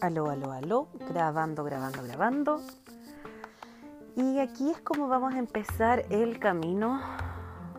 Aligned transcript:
Aló, 0.00 0.30
aló, 0.30 0.50
aló, 0.52 0.88
grabando, 1.10 1.62
grabando, 1.62 2.02
grabando. 2.02 2.60
Y 4.16 4.38
aquí 4.38 4.70
es 4.70 4.80
como 4.80 5.08
vamos 5.08 5.34
a 5.34 5.38
empezar 5.38 6.06
el 6.08 6.38
camino 6.38 7.02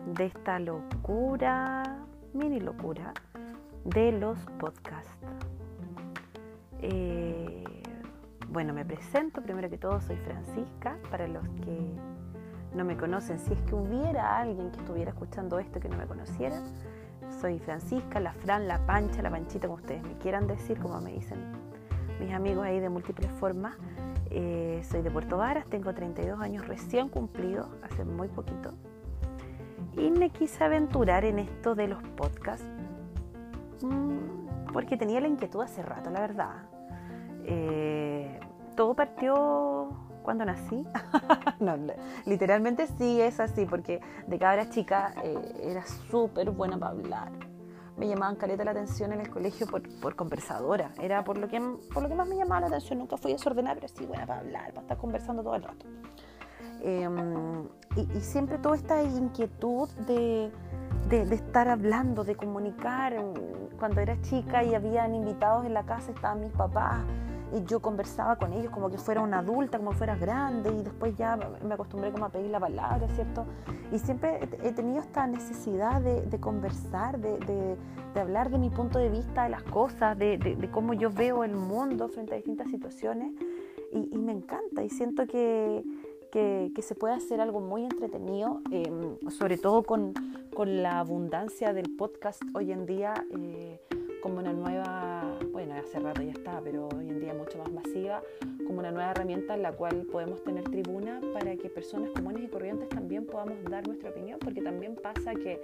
de 0.06 0.26
esta 0.26 0.60
locura, 0.60 1.82
mini 2.32 2.60
locura, 2.60 3.12
de 3.84 4.12
los 4.12 4.38
podcasts. 4.60 5.10
Eh, 6.80 7.64
bueno, 8.50 8.72
me 8.72 8.84
presento, 8.84 9.42
primero 9.42 9.68
que 9.68 9.78
todo 9.78 10.00
soy 10.00 10.16
Francisca, 10.18 10.98
para 11.10 11.26
los 11.26 11.42
que 11.64 11.90
no 12.72 12.84
me 12.84 12.96
conocen, 12.96 13.40
si 13.40 13.52
es 13.52 13.60
que 13.62 13.74
hubiera 13.74 14.38
alguien 14.38 14.70
que 14.70 14.78
estuviera 14.78 15.10
escuchando 15.10 15.58
esto 15.58 15.80
que 15.80 15.88
no 15.88 15.96
me 15.96 16.06
conociera, 16.06 16.62
soy 17.40 17.58
Francisca, 17.58 18.20
la 18.20 18.32
Fran, 18.32 18.68
la 18.68 18.86
Pancha, 18.86 19.22
la 19.22 19.30
Panchita, 19.30 19.66
como 19.66 19.80
ustedes 19.80 20.04
me 20.04 20.16
quieran 20.18 20.46
decir, 20.46 20.78
como 20.78 21.00
me 21.00 21.12
dicen 21.14 21.61
mis 22.22 22.32
amigos 22.32 22.64
ahí 22.64 22.78
de 22.80 22.88
múltiples 22.88 23.30
formas. 23.32 23.74
Eh, 24.30 24.82
soy 24.88 25.02
de 25.02 25.10
Puerto 25.10 25.36
Varas, 25.36 25.66
tengo 25.66 25.92
32 25.92 26.40
años 26.40 26.66
recién 26.66 27.08
cumplidos, 27.08 27.66
hace 27.82 28.04
muy 28.04 28.28
poquito. 28.28 28.72
Y 29.96 30.10
me 30.10 30.30
quise 30.30 30.64
aventurar 30.64 31.24
en 31.24 31.40
esto 31.40 31.74
de 31.74 31.88
los 31.88 32.02
podcasts, 32.16 32.64
mm, 33.82 34.72
porque 34.72 34.96
tenía 34.96 35.20
la 35.20 35.28
inquietud 35.28 35.60
hace 35.60 35.82
rato, 35.82 36.10
la 36.10 36.20
verdad. 36.20 36.54
Eh, 37.44 38.40
todo 38.76 38.94
partió 38.94 39.90
cuando 40.22 40.44
nací. 40.44 40.86
literalmente 42.24 42.86
sí 42.86 43.20
es 43.20 43.40
así, 43.40 43.66
porque 43.66 44.00
de 44.26 44.38
cabra 44.38 44.70
chica 44.70 45.12
eh, 45.24 45.36
era 45.62 45.84
súper 45.84 46.50
buena 46.50 46.78
para 46.78 46.92
hablar 46.92 47.51
me 47.96 48.08
llamaban 48.08 48.36
caleta 48.36 48.64
la 48.64 48.70
atención 48.70 49.12
en 49.12 49.20
el 49.20 49.30
colegio 49.30 49.66
por, 49.66 50.16
conversadora. 50.16 50.90
Era 51.00 51.24
por 51.24 51.38
lo, 51.38 51.48
que, 51.48 51.60
por 51.92 52.02
lo 52.02 52.08
que 52.08 52.14
más 52.14 52.28
me 52.28 52.36
llamaba 52.36 52.62
la 52.62 52.66
atención. 52.68 52.98
Nunca 52.98 53.16
fui 53.16 53.32
desordenada, 53.32 53.74
pero 53.76 53.88
sí 53.88 54.06
buena 54.06 54.26
para 54.26 54.40
hablar, 54.40 54.68
para 54.70 54.82
estar 54.82 54.98
conversando 54.98 55.42
todo 55.42 55.54
el 55.54 55.62
rato. 55.62 55.86
Em, 56.82 57.68
y, 57.96 58.20
siempre 58.20 58.58
toda 58.58 58.76
esta 58.76 59.02
inquietud 59.02 59.88
de, 60.06 60.50
de, 61.08 61.34
estar 61.34 61.68
hablando, 61.68 62.24
de 62.24 62.34
comunicar. 62.34 63.14
Cuando 63.78 64.00
era 64.00 64.20
chica 64.22 64.62
y 64.62 64.74
habían 64.74 65.14
invitados 65.14 65.66
en 65.66 65.74
la 65.74 65.84
casa, 65.84 66.12
estaban 66.12 66.40
mis 66.40 66.52
papás 66.52 67.00
y 67.52 67.64
yo 67.64 67.80
conversaba 67.80 68.36
con 68.36 68.52
ellos 68.52 68.70
como 68.70 68.90
que 68.90 68.98
fuera 68.98 69.20
una 69.20 69.40
adulta, 69.40 69.78
como 69.78 69.92
fuera 69.92 70.16
grande 70.16 70.70
y 70.70 70.82
después 70.82 71.16
ya 71.16 71.36
me 71.36 71.74
acostumbré 71.74 72.10
como 72.10 72.24
a 72.24 72.28
pedir 72.30 72.50
la 72.50 72.60
palabra, 72.60 73.06
¿cierto? 73.08 73.44
Y 73.90 73.98
siempre 73.98 74.48
he 74.62 74.72
tenido 74.72 75.00
esta 75.00 75.26
necesidad 75.26 76.00
de, 76.00 76.40
conversar, 76.40 77.18
de, 77.18 77.76
hablar 78.18 78.50
de 78.50 78.58
mi 78.58 78.70
punto 78.70 78.98
de 78.98 79.10
vista 79.10 79.44
de 79.44 79.50
las 79.50 79.62
cosas, 79.64 80.18
de, 80.18 80.68
cómo 80.72 80.94
yo 80.94 81.10
veo 81.10 81.44
el 81.44 81.54
mundo 81.54 82.08
frente 82.08 82.32
a 82.32 82.36
distintas 82.36 82.70
situaciones 82.70 83.32
y, 83.92 84.16
me 84.16 84.32
encanta 84.32 84.82
y 84.82 84.88
siento 84.88 85.26
que, 85.26 85.84
que, 86.30 86.82
se 86.82 86.94
puede 86.94 87.14
hacer 87.14 87.40
algo 87.42 87.60
muy 87.60 87.84
entretenido, 87.84 88.62
em, 88.70 89.18
sobre 89.28 89.58
todo 89.58 89.82
con, 89.82 90.14
con, 90.54 90.82
la 90.82 90.98
abundancia 91.00 91.74
del 91.74 91.94
podcast 91.96 92.42
hoy 92.54 92.72
en 92.72 92.86
día 92.86 93.12
eh, 93.30 93.78
como 94.22 94.38
una 94.38 94.52
nueva 94.52 95.38
bueno, 95.52 95.74
hace 95.74 96.00
rato 96.00 96.22
ya 96.22 96.32
está, 96.32 96.60
pero 96.62 96.88
hoy 96.88 97.08
en 97.08 97.20
día 97.20 97.34
mucho 97.34 97.58
más 97.58 97.70
masiva, 97.70 98.22
como 98.66 98.78
una 98.78 98.90
nueva 98.90 99.10
herramienta 99.10 99.54
en 99.54 99.62
la 99.62 99.72
cual 99.72 100.06
podemos 100.10 100.42
tener 100.42 100.64
tribuna 100.64 101.20
para 101.32 101.56
que 101.56 101.68
personas 101.68 102.10
comunes 102.10 102.44
y 102.44 102.48
corrientes 102.48 102.88
también 102.88 103.26
podamos 103.26 103.62
dar 103.64 103.86
nuestra 103.86 104.10
opinión, 104.10 104.38
porque 104.40 104.62
también 104.62 104.96
pasa 104.96 105.34
que, 105.34 105.60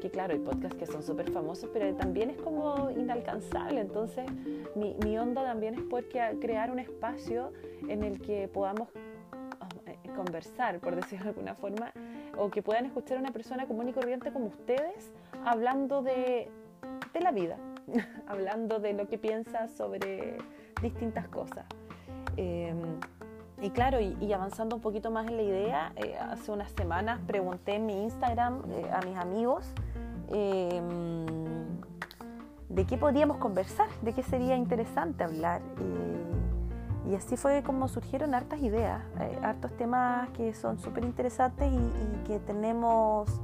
que 0.00 0.10
claro, 0.10 0.34
hay 0.34 0.40
podcasts 0.40 0.76
que 0.76 0.86
son 0.86 1.02
súper 1.02 1.30
famosos, 1.30 1.70
pero 1.72 1.94
también 1.94 2.30
es 2.30 2.36
como 2.38 2.90
inalcanzable, 2.90 3.80
entonces 3.80 4.26
mi, 4.74 4.96
mi 5.04 5.18
onda 5.18 5.44
también 5.44 5.74
es 5.74 5.82
porque 5.88 6.20
crear 6.40 6.70
un 6.70 6.78
espacio 6.78 7.52
en 7.88 8.02
el 8.02 8.20
que 8.20 8.48
podamos 8.48 8.88
eh, 9.86 9.98
conversar, 10.16 10.80
por 10.80 10.96
decirlo 10.96 11.24
de 11.24 11.30
alguna 11.30 11.54
forma, 11.54 11.92
o 12.36 12.50
que 12.50 12.62
puedan 12.62 12.86
escuchar 12.86 13.18
a 13.18 13.20
una 13.20 13.32
persona 13.32 13.66
común 13.66 13.88
y 13.88 13.92
corriente 13.92 14.32
como 14.32 14.46
ustedes 14.46 15.12
hablando 15.44 16.02
de, 16.02 16.50
de 17.12 17.20
la 17.20 17.30
vida, 17.30 17.56
hablando 18.26 18.78
de 18.78 18.92
lo 18.92 19.08
que 19.08 19.18
piensa 19.18 19.68
sobre 19.68 20.38
distintas 20.82 21.28
cosas. 21.28 21.64
Em, 22.36 23.00
y 23.60 23.70
claro, 23.70 23.98
y, 24.00 24.32
avanzando 24.32 24.76
un 24.76 24.82
poquito 24.82 25.10
más 25.10 25.26
en 25.26 25.36
la 25.36 25.42
idea, 25.42 25.92
eh, 25.96 26.16
hace 26.16 26.52
unas 26.52 26.70
semanas 26.72 27.20
pregunté 27.26 27.74
en 27.74 27.86
mi 27.86 28.04
Instagram 28.04 28.62
eh, 28.70 28.88
a 28.92 29.04
mis 29.04 29.16
amigos 29.16 29.66
em, 30.28 31.26
de 32.68 32.84
qué 32.86 32.96
podíamos 32.96 33.38
conversar, 33.38 33.88
de 34.02 34.12
qué 34.12 34.22
sería 34.22 34.56
interesante 34.56 35.24
hablar. 35.24 35.60
y 37.10 37.14
así 37.14 37.38
fue 37.38 37.62
como 37.62 37.88
surgieron 37.88 38.34
hartas 38.34 38.60
ideas, 38.60 39.02
eh, 39.18 39.38
hartos 39.42 39.74
temas 39.78 40.28
que 40.30 40.52
son 40.52 40.78
súper 40.78 41.04
interesantes 41.04 41.72
y, 41.72 41.76
y 41.76 42.24
que 42.26 42.38
tenemos 42.38 43.40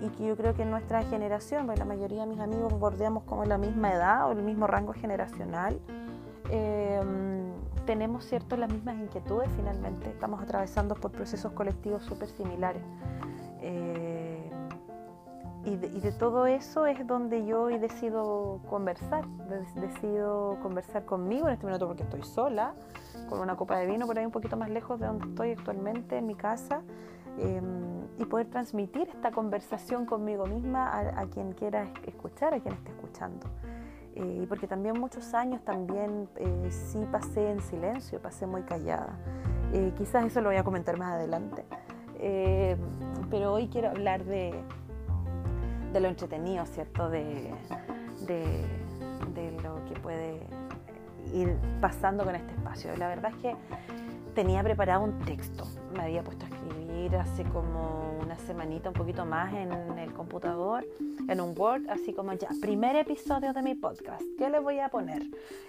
y 0.00 0.08
que 0.10 0.26
yo 0.26 0.36
creo 0.36 0.54
que 0.54 0.62
en 0.62 0.70
nuestra 0.70 1.02
generación, 1.04 1.66
pues 1.66 1.78
la 1.78 1.84
mayoría 1.84 2.22
de 2.22 2.26
mis 2.26 2.40
amigos 2.40 2.78
bordeamos 2.78 3.24
como 3.24 3.44
la 3.44 3.58
misma 3.58 3.92
edad 3.92 4.28
o 4.28 4.32
el 4.32 4.42
mismo 4.42 4.66
rango 4.66 4.92
generacional, 4.92 5.80
em, 6.50 7.52
tenemos 7.86 8.24
cierto 8.24 8.56
las 8.56 8.70
mismas 8.70 8.96
inquietudes 8.96 9.48
finalmente, 9.56 10.08
estamos 10.10 10.42
atravesando 10.42 10.94
por 10.94 11.12
procesos 11.12 11.52
colectivos 11.52 12.02
súper 12.04 12.28
similares. 12.28 12.82
Eh, 13.60 14.50
y, 15.64 15.76
de, 15.76 16.12
todo 16.12 16.46
eso 16.46 16.86
es 16.86 17.04
donde 17.08 17.44
yo 17.44 17.62
hoy 17.62 17.78
decido 17.78 18.60
conversar, 18.70 19.26
decido 19.74 20.58
conversar 20.62 21.04
conmigo 21.04 21.48
en 21.48 21.54
este 21.54 21.66
minuto 21.66 21.88
porque 21.88 22.04
estoy 22.04 22.22
sola, 22.22 22.74
con 23.28 23.40
una 23.40 23.56
copa 23.56 23.76
de 23.78 23.86
vino 23.86 24.06
por 24.06 24.16
ahí 24.16 24.24
un 24.24 24.30
poquito 24.30 24.56
más 24.56 24.70
lejos 24.70 25.00
de 25.00 25.06
donde 25.06 25.26
estoy 25.26 25.50
actualmente, 25.50 26.18
en 26.18 26.26
mi 26.26 26.36
casa. 26.36 26.82
Em, 27.38 27.95
y 28.18 28.24
poder 28.24 28.48
transmitir 28.48 29.08
esta 29.08 29.30
conversación 29.30 30.06
conmigo 30.06 30.46
misma 30.46 30.90
a, 30.98 31.26
quien 31.26 31.52
quiera 31.52 31.92
escuchar, 32.06 32.54
a 32.54 32.60
quien 32.60 32.74
esté 32.74 32.90
escuchando. 32.90 33.46
Eh, 34.14 34.46
porque 34.48 34.66
también 34.66 34.98
muchos 34.98 35.34
años 35.34 35.62
también 35.62 36.28
eh, 36.36 36.70
sí 36.70 37.06
pasé 37.12 37.50
en 37.50 37.60
silencio, 37.60 38.20
pasé 38.20 38.46
muy 38.46 38.62
callada. 38.62 39.18
Eh, 39.72 39.92
quizás 39.96 40.24
eso 40.24 40.40
lo 40.40 40.48
voy 40.48 40.56
a 40.56 40.64
comentar 40.64 40.98
más 40.98 41.12
adelante. 41.12 41.64
pero 43.30 43.52
hoy 43.52 43.68
quiero 43.68 43.90
hablar 43.90 44.24
de, 44.24 44.54
de 45.92 46.00
lo 46.00 46.08
entretenido, 46.08 46.64
¿cierto? 46.64 47.10
De, 47.10 47.52
de, 48.26 48.64
de 49.34 49.60
lo 49.62 49.84
que 49.84 50.00
puede 50.00 50.40
ir 51.34 51.58
pasando 51.80 52.24
con 52.24 52.34
este 52.34 52.52
espacio. 52.52 52.96
La 52.96 53.08
verdad 53.08 53.32
es 53.32 53.36
que 53.42 53.56
tenía 54.36 54.62
preparado 54.62 55.02
un 55.02 55.18
texto, 55.20 55.64
me 55.94 56.02
había 56.02 56.22
puesto 56.22 56.44
a 56.44 56.48
escribir 56.50 57.16
hace 57.16 57.42
como 57.44 58.18
una 58.20 58.36
semanita, 58.36 58.90
un 58.90 58.94
poquito 58.94 59.24
más 59.24 59.50
en 59.54 59.72
el 59.98 60.12
computador, 60.12 60.86
en 61.26 61.40
un 61.40 61.58
Word, 61.58 61.88
así 61.88 62.12
como 62.12 62.34
ya, 62.34 62.48
primer 62.60 62.96
episodio 62.96 63.54
de 63.54 63.62
mi 63.62 63.74
podcast, 63.74 64.22
¿qué 64.36 64.50
le 64.50 64.58
voy 64.58 64.78
a 64.78 64.90
poner? 64.90 65.22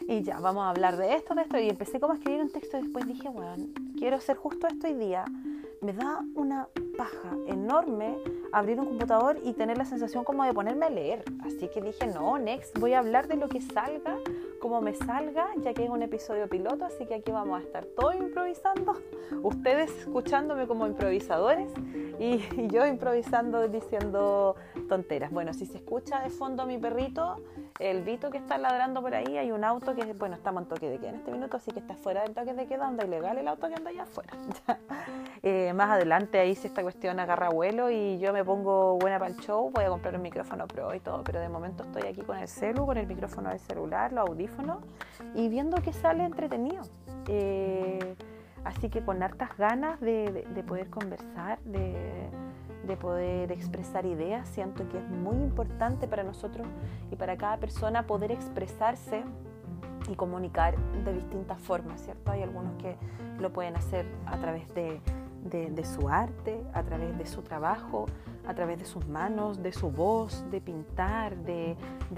Y 0.05 0.21
ya, 0.21 0.41
vamos 0.41 0.65
a 0.65 0.71
hablar 0.71 0.97
de 0.97 1.15
esto, 1.15 1.33
de 1.33 1.43
esto, 1.43 1.57
y 1.57 1.69
empecé 1.69 2.01
como 2.01 2.11
a 2.11 2.17
escribir 2.17 2.41
un 2.41 2.49
texto 2.49 2.77
y 2.77 2.81
después 2.81 3.07
dije, 3.07 3.29
bueno, 3.29 3.67
quiero 3.97 4.17
hacer 4.17 4.35
justo 4.35 4.67
esto 4.67 4.85
hoy 4.85 4.95
día. 4.95 5.23
Me 5.81 5.93
da 5.93 6.25
una 6.35 6.67
paja 6.97 7.37
enorme 7.45 8.17
abrir 8.51 8.79
un 8.79 8.87
computador 8.87 9.39
y 9.43 9.53
tener 9.53 9.77
la 9.77 9.85
sensación 9.85 10.23
como 10.23 10.43
de 10.43 10.53
ponerme 10.53 10.87
a 10.87 10.89
leer. 10.89 11.23
Así 11.45 11.69
que 11.69 11.81
dije, 11.81 12.07
no, 12.07 12.37
next, 12.37 12.77
voy 12.79 12.93
a 12.93 12.99
hablar 12.99 13.27
de 13.27 13.37
lo 13.37 13.47
que 13.47 13.61
salga, 13.61 14.17
como 14.59 14.81
me 14.81 14.93
salga, 14.93 15.47
ya 15.57 15.73
que 15.73 15.83
es 15.83 15.89
un 15.89 16.01
episodio 16.01 16.47
piloto, 16.47 16.85
así 16.85 17.05
que 17.05 17.15
aquí 17.15 17.31
vamos 17.31 17.59
a 17.59 17.63
estar 17.63 17.85
todos 17.85 18.15
improvisando, 18.15 18.93
ustedes 19.43 19.91
escuchándome 19.99 20.67
como 20.67 20.87
improvisadores 20.87 21.69
y, 22.19 22.39
yo 22.67 22.85
improvisando 22.85 23.67
diciendo 23.67 24.55
tonteras. 24.87 25.31
Bueno, 25.31 25.53
si 25.53 25.65
se 25.65 25.77
escucha 25.77 26.21
de 26.21 26.29
fondo 26.29 26.65
mi 26.65 26.77
perrito, 26.77 27.37
el 27.79 28.03
Vito 28.03 28.29
que 28.31 28.37
está 28.37 28.57
ladrando 28.57 29.01
por 29.01 29.13
ahí, 29.13 29.37
hay 29.37 29.51
un 29.51 29.63
auto 29.63 29.95
que, 29.95 30.13
bueno, 30.13 30.35
estamos 30.35 30.63
en 30.63 30.69
toque 30.69 30.89
de 30.89 30.97
queda 30.97 31.09
en 31.09 31.15
este 31.15 31.31
minuto, 31.31 31.57
así 31.57 31.71
que 31.71 31.79
está 31.79 31.95
fuera 31.95 32.23
del 32.23 32.33
toque 32.33 32.53
de 32.53 32.65
queda, 32.65 32.87
anda 32.87 33.05
ilegal 33.05 33.37
el 33.37 33.47
auto 33.47 33.67
que 33.67 33.75
anda 33.75 33.89
allá 33.89 34.03
afuera. 34.03 34.31
Eh, 35.43 35.71
más 35.73 35.91
adelante 35.91 36.39
ahí 36.39 36.55
si 36.55 36.67
esta 36.67 36.81
cuestión 36.81 37.19
agarra 37.19 37.49
vuelo 37.49 37.91
y 37.91 38.17
yo 38.17 38.33
me 38.33 38.43
pongo 38.43 38.97
buena 38.97 39.19
para 39.19 39.31
el 39.31 39.37
show, 39.37 39.69
voy 39.71 39.83
a 39.83 39.89
comprar 39.89 40.15
un 40.15 40.23
micrófono 40.23 40.67
pro 40.67 40.93
y 40.95 40.99
todo, 40.99 41.23
pero 41.23 41.39
de 41.39 41.47
momento 41.47 41.83
estoy 41.83 42.09
aquí 42.09 42.21
con 42.21 42.37
el 42.37 42.47
celu, 42.47 42.85
con 42.85 42.97
el 42.97 43.05
micrófono 43.05 43.49
del 43.49 43.59
celular, 43.59 44.11
los 44.11 44.27
audífonos 44.27 44.79
y 45.35 45.47
viendo 45.47 45.77
que 45.77 45.93
sale 45.93 46.25
entretenido. 46.25 46.83
Eh, 47.27 48.15
así 48.63 48.89
que 48.89 49.01
con 49.01 49.21
hartas 49.23 49.55
ganas 49.57 49.99
de, 50.01 50.45
poder 50.67 50.89
conversar, 50.89 51.59
de, 51.59 52.29
de 52.87 52.97
poder 52.97 53.51
expresar 53.51 54.05
ideas, 54.05 54.47
siento 54.49 54.87
que 54.89 54.97
es 54.97 55.09
muy 55.09 55.35
importante 55.37 56.07
para 56.07 56.23
nosotros 56.23 56.67
y 57.11 57.15
para 57.15 57.37
cada 57.37 57.57
persona 57.57 58.07
poder 58.07 58.31
expresarse 58.31 59.23
y 60.09 60.15
comunicar 60.15 60.77
de 61.03 61.13
distintas 61.13 61.59
formas, 61.59 62.01
¿cierto? 62.01 62.31
Hay 62.31 62.41
algunos 62.41 62.75
que 62.81 62.95
lo 63.39 63.51
pueden 63.51 63.75
hacer 63.75 64.05
a 64.25 64.37
través 64.37 64.73
de 64.73 65.01
de, 65.49 65.85
su 65.85 66.09
arte, 66.09 66.61
a 66.73 66.83
través 66.83 67.17
de 67.17 67.25
su 67.25 67.41
trabajo, 67.41 68.05
a 68.45 68.53
través 68.53 68.79
de 68.79 68.85
sus 68.85 69.07
manos, 69.07 69.61
de 69.61 69.71
su 69.71 69.91
voz, 69.91 70.45
de 70.51 70.61
pintar, 70.61 71.37
de, 71.37 71.75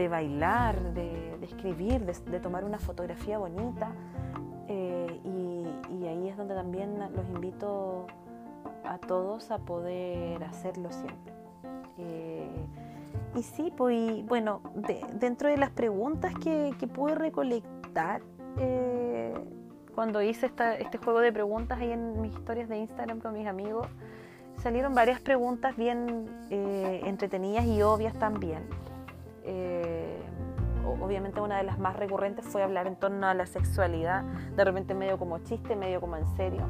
bailar, 0.07 0.94
de, 0.94 1.38
escribir, 1.42 2.06
de, 2.06 2.39
tomar 2.39 2.63
una 2.63 2.80
fotografía 2.80 3.38
bonita. 3.38 3.92
Eh, 4.68 5.19
y, 5.24 6.07
ahí 6.07 6.27
es 6.27 6.38
donde 6.38 6.56
también 6.56 6.98
los 6.98 7.27
invito 7.36 8.07
a 8.83 8.97
todos 8.97 9.51
a 9.51 9.59
poder 9.59 10.43
hacerlo 10.43 10.91
siempre. 10.91 11.33
Eh, 11.97 12.65
y 13.35 13.43
sí, 13.43 13.71
pues 13.75 14.25
bueno, 14.25 14.61
dentro 15.13 15.49
de 15.49 15.57
las 15.57 15.69
preguntas 15.69 16.33
que, 16.35 16.73
pude 16.93 17.15
recolectar 17.15 18.21
eh, 18.57 19.33
cuando 19.93 20.21
hice 20.21 20.51
este 20.79 20.97
juego 20.97 21.19
de 21.19 21.31
preguntas 21.31 21.79
ahí 21.79 21.91
en 21.91 22.21
mis 22.21 22.33
historias 22.33 22.69
de 22.69 22.77
Instagram 22.77 23.19
con 23.19 23.33
mis 23.33 23.47
amigos, 23.47 23.87
salieron 24.57 24.93
varias 24.93 25.19
preguntas 25.19 25.75
bien 25.77 26.29
eh, 26.49 27.01
entretenidas 27.05 27.65
y 27.65 27.81
obvias 27.81 28.13
también. 28.15 28.63
Eh, 29.43 30.17
obviamente 31.01 31.41
una 31.41 31.57
de 31.57 31.63
las 31.63 31.79
más 31.79 31.95
recurrentes 31.95 32.45
fue 32.45 32.63
hablar 32.63 32.87
en 32.87 32.95
torno 32.95 33.27
a 33.27 33.33
la 33.33 33.45
sexualidad, 33.45 34.23
de 34.55 34.63
repente 34.63 34.93
medio 34.93 35.17
como 35.17 35.39
chiste, 35.39 35.75
medio 35.75 36.01
como 36.01 36.17
en 36.17 36.27
serio. 36.35 36.65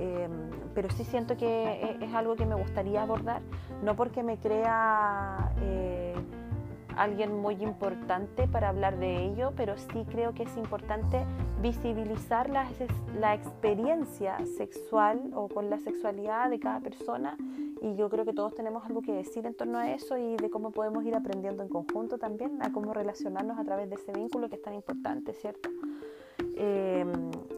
Em, 0.00 0.48
pero 0.74 0.88
sí 0.88 1.04
siento 1.04 1.36
que 1.36 1.98
es, 2.00 2.14
algo 2.14 2.34
que 2.34 2.46
me 2.46 2.54
gustaría 2.54 3.02
abordar, 3.02 3.42
no 3.82 3.96
porque 3.96 4.22
me 4.22 4.38
crea 4.38 5.52
eh, 5.60 6.14
alguien 6.96 7.38
muy 7.38 7.62
importante 7.62 8.48
para 8.48 8.70
hablar 8.70 8.98
de 8.98 9.26
ello, 9.26 9.52
pero 9.56 9.76
sí 9.76 10.06
creo 10.08 10.32
que 10.32 10.44
es 10.44 10.56
importante 10.56 11.26
visibilizar 11.60 12.48
la, 12.48 12.66
la 13.18 13.34
experiencia 13.34 14.38
sexual 14.56 15.20
o 15.34 15.48
con 15.48 15.68
la 15.68 15.78
sexualidad 15.78 16.48
de 16.48 16.58
cada 16.58 16.80
persona 16.80 17.36
y 17.82 17.94
yo 17.96 18.08
creo 18.08 18.24
que 18.24 18.32
todos 18.32 18.54
tenemos 18.54 18.84
algo 18.84 19.02
que 19.02 19.12
decir 19.12 19.46
en 19.46 19.54
torno 19.54 19.78
a 19.78 19.90
eso 19.90 20.16
y 20.16 20.36
de 20.36 20.50
cómo 20.50 20.70
podemos 20.70 21.04
ir 21.04 21.14
aprendiendo 21.14 21.62
en 21.62 21.68
conjunto 21.68 22.18
también 22.18 22.62
a 22.62 22.72
cómo 22.72 22.94
relacionarnos 22.94 23.58
a 23.58 23.64
través 23.64 23.88
de 23.90 23.96
ese 23.96 24.12
vínculo 24.12 24.48
que 24.48 24.56
es 24.56 24.62
tan 24.62 24.74
importante, 24.74 25.34
¿cierto? 25.34 25.70
Eh, 26.62 27.06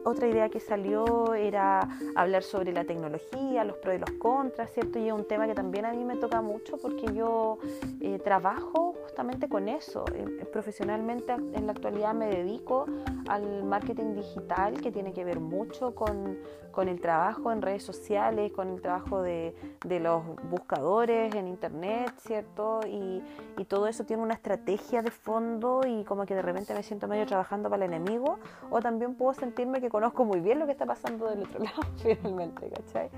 otra 0.05 0.27
idea 0.27 0.47
que 0.47 0.61
salió 0.61 1.33
era 1.33 1.89
hablar 2.15 2.43
sobre 2.43 2.71
la 2.71 2.85
tecnología, 2.85 3.65
los 3.65 3.77
pros 3.77 3.95
y 3.95 3.99
los 3.99 4.11
contras, 4.11 4.71
¿cierto? 4.71 4.97
Y 4.97 5.07
es 5.07 5.13
un 5.13 5.27
tema 5.27 5.45
que 5.45 5.53
también 5.53 5.85
a 5.85 5.91
mí 5.91 6.05
me 6.05 6.15
toca 6.15 6.41
mucho 6.41 6.77
porque 6.77 7.13
yo 7.13 7.57
eh, 7.99 8.17
trabajo 8.19 8.95
justamente 9.03 9.49
con 9.49 9.67
eso. 9.67 10.05
Eh, 10.13 10.45
profesionalmente 10.51 11.33
en 11.33 11.65
la 11.65 11.73
actualidad 11.73 12.13
me 12.13 12.27
dedico 12.27 12.85
al 13.27 13.65
marketing 13.65 14.15
digital 14.15 14.79
que 14.79 14.91
tiene 14.91 15.11
que 15.11 15.25
ver 15.25 15.41
mucho 15.41 15.93
con, 15.95 16.37
con 16.71 16.87
el 16.87 17.01
trabajo 17.01 17.51
en 17.51 17.61
redes 17.61 17.83
sociales, 17.83 18.53
con 18.53 18.69
el 18.69 18.81
trabajo 18.81 19.21
de, 19.21 19.53
de 19.85 19.99
los 19.99 20.23
buscadores 20.49 21.35
en 21.35 21.47
internet, 21.47 22.13
¿cierto? 22.19 22.81
Y, 22.85 23.21
y, 23.57 23.65
todo 23.65 23.87
eso 23.87 24.05
tiene 24.05 24.21
una 24.21 24.33
estrategia 24.33 25.01
de 25.01 25.11
fondo 25.11 25.81
y 25.85 26.03
como 26.03 26.25
que 26.25 26.35
de 26.35 26.41
repente 26.41 26.73
me 26.73 26.83
siento 26.83 27.07
medio 27.07 27.25
trabajando 27.25 27.69
para 27.69 27.85
el 27.85 27.93
enemigo 27.93 28.37
o 28.69 28.79
también 28.79 28.92
puedo 29.15 29.33
sentirme 29.33 29.81
que 29.81 29.89
conozco 29.89 30.25
muy 30.25 30.39
bien 30.39 30.59
lo 30.59 30.65
que 30.65 30.71
está 30.71 30.85
pasando 30.85 31.29
del 31.29 31.43
otro 31.43 31.59
lado 31.63 31.81
finalmente, 31.97 32.69
¿cachai? 32.69 33.09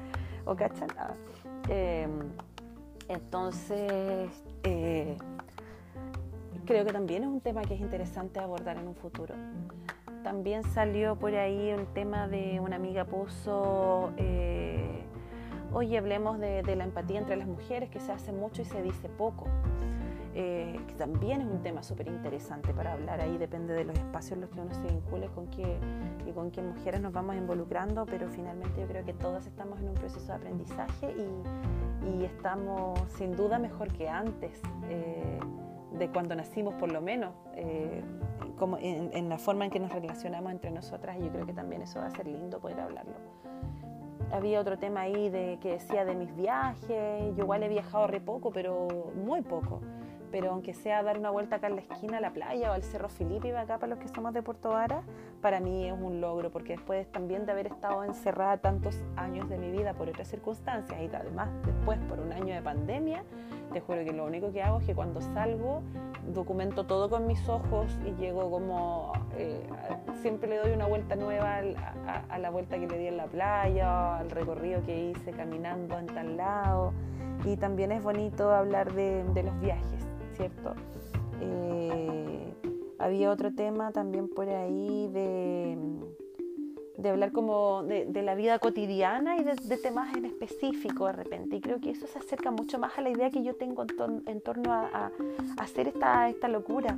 ¿O 0.46 0.56
cachan? 0.56 0.90
Ah, 0.98 1.14
em, 1.70 2.20
entonces, 3.08 4.44
eh, 4.64 5.18
creo 6.66 6.86
que 6.86 6.92
también 6.92 7.24
es 7.24 7.30
un 7.30 7.42
tema 7.42 7.62
que 7.62 7.76
es 7.76 7.82
interesante 7.82 8.40
abordar 8.40 8.78
en 8.78 8.88
un 8.88 8.96
futuro. 8.96 9.36
También 10.24 10.64
salió 10.64 11.16
por 11.18 11.36
ahí 11.36 11.72
un 11.72 11.86
tema 11.94 12.28
de 12.28 12.60
una 12.60 12.78
amiga 12.78 13.06
puso, 13.06 14.12
eh, 14.18 15.04
oye, 15.72 16.00
hablemos 16.00 16.40
de, 16.40 16.64
la 16.76 16.84
empatía 16.84 17.20
entre 17.20 17.36
las 17.36 17.48
mujeres, 17.48 17.90
que 17.92 18.00
se 18.00 18.12
hace 18.12 18.32
mucho 18.32 18.64
y 18.64 18.66
se 18.66 18.82
dice 18.82 19.08
poco. 19.08 19.46
Eh, 20.38 20.78
que 20.86 20.96
también 20.96 21.40
es 21.40 21.48
un 21.48 21.62
tema 21.62 21.82
súper 21.82 22.10
interesante 22.10 22.74
para 22.74 22.92
hablar. 22.92 23.22
Ahí 23.22 23.38
depende 23.38 23.74
de 23.74 23.86
los 23.86 23.98
espacios 23.98 24.34
en 24.34 24.42
los 24.42 24.50
que 24.50 24.60
uno 24.60 24.74
se 24.74 24.82
vincule 24.82 25.28
con 25.30 25.48
qué, 25.48 25.80
y 26.26 26.32
con 26.34 26.52
qué 26.52 26.62
mujeres 26.62 27.00
nos 27.00 27.14
vamos 27.14 27.38
involucrando, 27.38 28.06
pero 28.06 28.28
finalmente 28.28 28.82
yo 28.82 28.88
creo 28.88 29.06
que 29.06 29.14
todas 29.14 29.48
estamos 29.48 29.80
en 29.80 29.88
un 29.88 29.94
proceso 29.94 30.28
de 30.28 30.34
aprendizaje 30.34 31.16
y, 31.18 32.18
y 32.18 32.26
estamos 32.26 33.00
sin 33.14 33.34
duda 33.34 33.60
mejor 33.60 33.94
que 33.94 34.10
antes. 34.10 34.62
Eh, 34.90 35.40
de 35.98 36.10
cuando 36.10 36.36
nacimos 36.36 36.74
por 36.74 36.92
lo 36.92 37.00
menos, 37.00 37.34
eh, 37.56 38.04
como 38.58 38.78
en, 38.78 39.30
la 39.30 39.38
forma 39.38 39.64
en 39.64 39.72
que 39.72 39.80
nos 39.80 39.94
relacionamos 39.94 40.52
entre 40.52 40.70
nosotras, 40.70 41.16
y 41.18 41.24
yo 41.24 41.32
creo 41.32 41.46
que 41.46 41.54
también 41.54 41.82
eso 41.82 42.00
va 42.00 42.08
a 42.08 42.12
ser 42.12 42.28
lindo 42.28 42.60
poder 42.60 42.82
hablarlo. 42.82 43.14
Había 44.34 44.60
otro 44.60 44.78
tema 44.78 45.02
ahí 45.02 45.30
de 45.30 45.58
que 45.62 45.72
decía 45.72 46.04
de 46.04 46.14
mis 46.14 46.36
viajes, 46.36 47.34
yo 47.38 47.44
igual 47.44 47.64
he 47.64 47.70
viajado 47.70 48.08
re 48.08 48.20
poco, 48.20 48.52
pero 48.52 49.14
muy 49.16 49.42
poco 49.42 49.80
pero 50.36 50.52
aunque 50.52 50.74
sea 50.74 51.02
dar 51.02 51.18
una 51.18 51.30
vuelta 51.30 51.56
acá 51.56 51.68
en 51.68 51.78
la 51.78 51.82
esquina 51.82 52.18
a 52.18 52.20
la 52.20 52.32
playa 52.32 52.70
o 52.70 52.74
al 52.74 52.84
Cerro 52.84 53.08
Filipe, 53.08 53.56
acá 53.56 53.78
para 53.78 53.96
los 53.96 54.00
que 54.00 54.10
somos 54.10 54.34
de 54.34 54.44
Puerto 54.44 54.72
Vara, 54.72 55.02
para 55.42 55.62
mí 55.62 55.88
es 55.88 55.94
un 55.94 56.20
logro, 56.20 56.52
porque 56.52 56.74
después 56.74 57.10
también 57.10 57.46
de 57.46 57.54
haber 57.54 57.68
estado 57.68 58.04
encerrada 58.04 58.58
tantos 58.58 59.02
años 59.16 59.48
de 59.48 59.58
mi 59.58 59.72
vida 59.72 59.94
por 59.94 60.10
otras 60.10 60.28
circunstancias 60.28 61.00
y 61.02 61.06
además 61.16 61.48
después 61.66 61.98
por 62.10 62.20
un 62.20 62.34
año 62.34 62.54
de 62.54 62.62
pandemia, 62.62 63.24
te 63.72 63.80
juro 63.80 64.04
que 64.04 64.12
lo 64.12 64.26
único 64.26 64.52
que 64.52 64.62
hago 64.62 64.82
es 64.82 64.86
que 64.86 64.94
cuando 64.94 65.22
salgo 65.22 65.84
documento 66.34 66.86
todo 66.86 67.10
con 67.10 67.28
mis 67.28 67.48
ojos 67.48 67.98
y 68.06 68.12
llego 68.20 68.52
como, 68.52 69.14
eh, 69.38 69.66
siempre 70.22 70.50
le 70.50 70.58
doy 70.58 70.72
una 70.72 70.86
vuelta 70.86 71.16
nueva 71.16 71.62
a, 72.30 72.38
la 72.40 72.50
vuelta 72.50 72.78
que 72.78 72.88
le 72.88 72.98
di 72.98 73.08
en 73.08 73.16
la 73.16 73.28
playa, 73.28 74.18
al 74.18 74.30
recorrido 74.30 74.84
que 74.84 75.12
hice 75.12 75.32
caminando 75.32 75.98
en 75.98 76.08
tal 76.08 76.36
lado. 76.36 76.92
Y 77.46 77.56
también 77.56 77.94
es 77.94 78.04
bonito 78.04 78.52
hablar 78.52 78.92
de 78.92 79.44
los 79.44 79.60
viajes 79.62 80.05
¿cierto? 80.36 80.74
Eh, 81.42 82.54
había 83.00 83.30
otro 83.30 83.54
tema 83.54 83.92
también 83.92 84.30
por 84.30 84.48
ahí 84.50 85.10
de, 85.12 85.78
de 86.98 87.10
hablar 87.10 87.32
como 87.32 87.84
de, 87.84 88.22
la 88.24 88.36
vida 88.36 88.60
cotidiana 88.60 89.38
y 89.38 89.44
de, 89.44 89.78
temas 89.78 90.16
en 90.16 90.26
específico 90.26 91.08
de 91.08 91.14
repente. 91.14 91.58
Y 91.58 91.62
creo 91.62 91.80
que 91.80 91.92
eso 91.92 92.08
se 92.08 92.20
acerca 92.20 92.52
mucho 92.52 92.80
más 92.80 92.98
a 92.98 93.02
la 93.02 93.10
idea 93.10 93.30
que 93.30 93.44
yo 93.44 93.56
tengo 93.56 93.86
en, 94.26 94.42
torno 94.42 94.72
a, 94.72 95.12
hacer 95.58 95.88
esta, 95.88 96.30
esta 96.30 96.48
locura. 96.48 96.98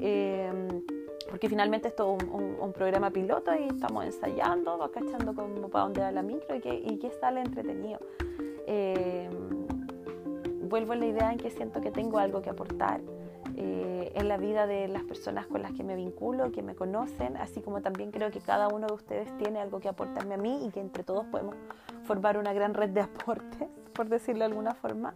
Eh, 0.00 0.82
porque 1.28 1.48
finalmente 1.48 1.88
esto 1.88 2.16
es 2.18 2.24
un, 2.30 2.72
programa 2.72 3.10
piloto 3.10 3.52
y 3.54 3.64
estamos 3.64 4.04
ensayando, 4.04 4.78
va 4.78 4.90
cachando 4.90 5.34
como 5.34 5.68
para 5.68 5.84
dónde 5.84 6.00
va 6.00 6.12
la 6.12 6.22
micro 6.22 6.54
y 6.54 6.60
que, 6.60 6.74
y 6.74 6.98
que 6.98 7.10
sale 7.10 7.40
entretenido. 7.40 7.98
Eh, 8.66 9.28
vuelvo 10.66 10.92
a 10.92 10.96
la 10.96 11.06
idea 11.06 11.32
en 11.32 11.38
que 11.38 11.50
siento 11.50 11.80
que 11.80 11.90
tengo 11.90 12.18
algo 12.18 12.42
que 12.42 12.50
aportar 12.50 13.00
eh, 13.58 14.12
en 14.14 14.28
la 14.28 14.36
vida 14.36 14.66
de 14.66 14.86
las 14.86 15.02
personas 15.04 15.46
con 15.46 15.62
las 15.62 15.72
que 15.72 15.82
me 15.82 15.96
vinculo, 15.96 16.52
que 16.52 16.62
me 16.62 16.74
conocen, 16.74 17.38
así 17.38 17.62
como 17.62 17.80
también 17.80 18.10
creo 18.10 18.30
que 18.30 18.40
cada 18.40 18.68
uno 18.68 18.86
de 18.86 18.92
ustedes 18.92 19.34
tiene 19.38 19.60
algo 19.60 19.80
que 19.80 19.88
aportarme 19.88 20.34
a 20.34 20.36
mí 20.36 20.66
y 20.66 20.70
que 20.70 20.80
entre 20.80 21.04
todos 21.04 21.24
podemos 21.26 21.54
formar 22.04 22.36
una 22.36 22.52
gran 22.52 22.74
red 22.74 22.90
de 22.90 23.00
aportes, 23.00 23.68
por 23.94 24.10
decirlo 24.10 24.40
de 24.40 24.46
alguna 24.46 24.74
forma, 24.74 25.14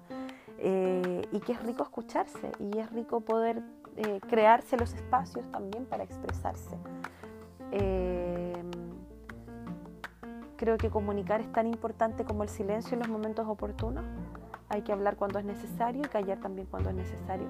eh, 0.58 1.22
y 1.32 1.40
que 1.40 1.52
es 1.52 1.62
rico 1.62 1.82
escucharse 1.82 2.50
y 2.58 2.78
es 2.78 2.90
rico 2.92 3.20
poder 3.20 3.62
eh, 3.96 4.20
crearse 4.26 4.78
los 4.78 4.94
espacios 4.94 5.44
también 5.50 5.84
para 5.84 6.04
expresarse. 6.04 6.78
creo 10.56 10.76
que 10.76 10.90
comunicar 10.90 11.40
es 11.40 11.50
tan 11.52 11.66
importante 11.66 12.25
como 12.25 12.42
el 12.42 12.50
silencio 12.50 12.92
en 12.92 13.00
los 13.00 13.08
momentos 13.08 13.46
oportunos 13.48 14.04
hay 14.70 14.82
que 14.82 14.92
hablar 14.92 15.16
cuando 15.16 15.38
es 15.40 15.44
necesario 15.44 16.02
y 16.02 16.08
callar 16.08 16.38
también 16.38 16.66
cuando 16.70 16.90
es 16.90 16.96
necesario. 16.96 17.48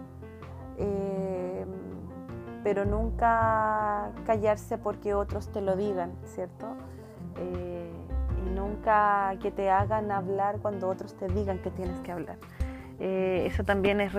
Eh, 0.79 1.67
pero 2.65 2.85
nunca 2.87 4.11
callarse 4.27 4.79
porque 4.79 5.15
otros 5.15 5.53
te 5.53 5.61
lo 5.61 5.77
digan, 5.77 6.13
¿cierto? 6.25 6.67
Eh, 7.37 7.93
y 8.47 8.51
nunca 8.51 9.37
que 9.41 9.51
te 9.51 9.71
hagan 9.71 10.11
hablar 10.11 10.59
cuando 10.61 10.89
otros 10.89 11.15
te 11.15 11.29
digan 11.29 11.59
que 11.59 11.71
tienes 11.71 12.01
que 12.01 12.11
hablar. 12.11 12.39
Eh, 12.99 13.45
eso 13.47 13.65
también 13.65 14.01
es 14.01 14.13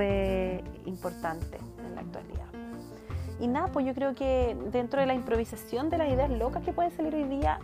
importante 0.85 1.57
en 1.83 1.95
la 1.95 2.01
actualidad. 2.01 2.45
Y 3.39 3.47
nada, 3.47 3.67
pues 3.67 3.87
yo 3.87 3.95
creo 3.95 4.13
que 4.13 4.55
dentro 4.71 4.99
de 4.99 5.07
la 5.07 5.15
improvisación 5.15 5.89
de 5.89 5.97
las 5.97 6.09
ideas 6.09 6.29
locas 6.29 6.63
que 6.63 6.71
pueden 6.71 6.91
salir 6.91 7.15
hoy 7.15 7.23
día, 7.23 7.59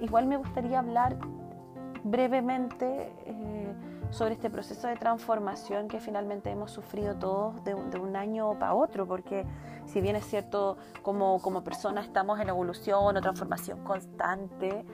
igual 0.00 0.26
me 0.26 0.36
gustaría 0.36 0.78
hablar 0.78 1.16
brevemente 2.04 3.10
sobre 4.10 4.34
este 4.34 4.50
proceso 4.50 4.88
de 4.88 4.96
transformación 4.96 5.88
que 5.88 6.00
finalmente 6.00 6.50
hemos 6.50 6.70
sufrido 6.70 7.16
todos 7.16 7.64
de, 7.64 7.74
un 7.74 8.16
año 8.16 8.58
para 8.58 8.74
otro, 8.74 9.06
porque 9.06 9.44
si 9.86 10.00
bien 10.00 10.16
es 10.16 10.24
cierto, 10.24 10.76
como, 11.02 11.40
como 11.40 11.62
personas 11.64 12.06
estamos 12.06 12.40
en 12.40 12.48
evolución 12.48 13.16
o 13.16 13.20
transformación 13.20 13.84
constante, 13.84 14.84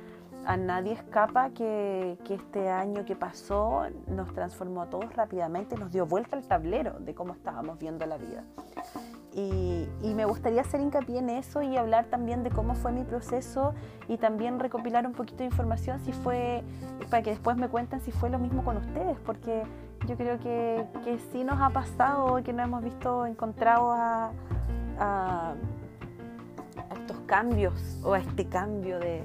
a 0.45 0.57
nadie 0.57 0.95
escapa 0.95 1.51
que, 1.51 2.19
que, 2.25 2.35
este 2.35 2.69
año 2.69 3.05
que 3.05 3.15
pasó 3.15 3.87
nos 4.09 4.33
transformó 4.35 4.83
a 4.83 4.91
todos 4.91 5.15
rápidamente, 5.15 5.77
nos 5.77 5.93
dio 5.93 6.05
vuelta 6.07 6.37
al 6.37 6.47
tablero 6.47 6.99
de 6.99 7.15
cómo 7.15 7.33
estábamos 7.33 7.79
viendo 7.79 8.05
la 8.07 8.17
vida. 8.17 8.45
Y, 9.35 9.89
me 10.15 10.27
gustaría 10.27 10.61
hacer 10.61 10.81
hincapié 10.81 11.19
en 11.19 11.31
eso 11.31 11.63
y 11.63 11.77
hablar 11.77 12.05
también 12.07 12.43
de 12.43 12.51
cómo 12.51 12.75
fue 12.75 12.93
mi 12.93 13.03
proceso 13.03 13.75
y 14.09 14.19
también 14.19 14.61
recopilar 14.61 15.07
un 15.07 15.15
poquito 15.15 15.39
de 15.39 15.47
información 15.47 15.99
si 16.01 16.13
fue, 16.13 16.63
para 17.11 17.23
que 17.23 17.31
después 17.31 17.57
me 17.57 17.69
cuenten 17.69 18.01
si 18.01 18.13
fue 18.13 18.29
lo 18.29 18.39
mismo 18.39 18.63
con 18.63 18.77
ustedes, 18.77 19.19
porque 19.25 19.63
yo 20.07 20.17
creo 20.17 20.39
que, 20.39 20.85
que 21.03 21.19
sí 21.33 21.45
nos 21.45 21.61
ha 21.61 21.71
pasado, 21.71 22.43
que 22.43 22.53
nos 22.53 22.67
hemos 22.67 22.85
visto 22.85 23.25
encontrados 23.25 23.95
a, 23.97 24.33
a, 24.99 25.55
estos 26.95 27.19
cambios 27.27 28.01
o 28.05 28.13
a 28.13 28.19
este 28.19 28.47
cambio 28.47 28.99
de, 29.01 29.23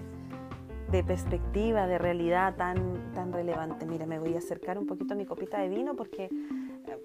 de, 0.90 1.04
perspectiva, 1.04 1.86
de 1.86 1.98
realidad 1.98 2.56
tan, 2.56 3.12
tan 3.14 3.34
relevante. 3.34 3.86
Mira, 3.86 4.06
me 4.06 4.20
voy 4.20 4.36
a 4.36 4.38
acercar 4.38 4.78
un 4.78 4.88
poquito 4.88 5.16
a 5.16 5.18
mi 5.18 5.26
copita 5.26 5.60
de 5.60 5.68
vino 5.68 5.96
porque 5.96 6.30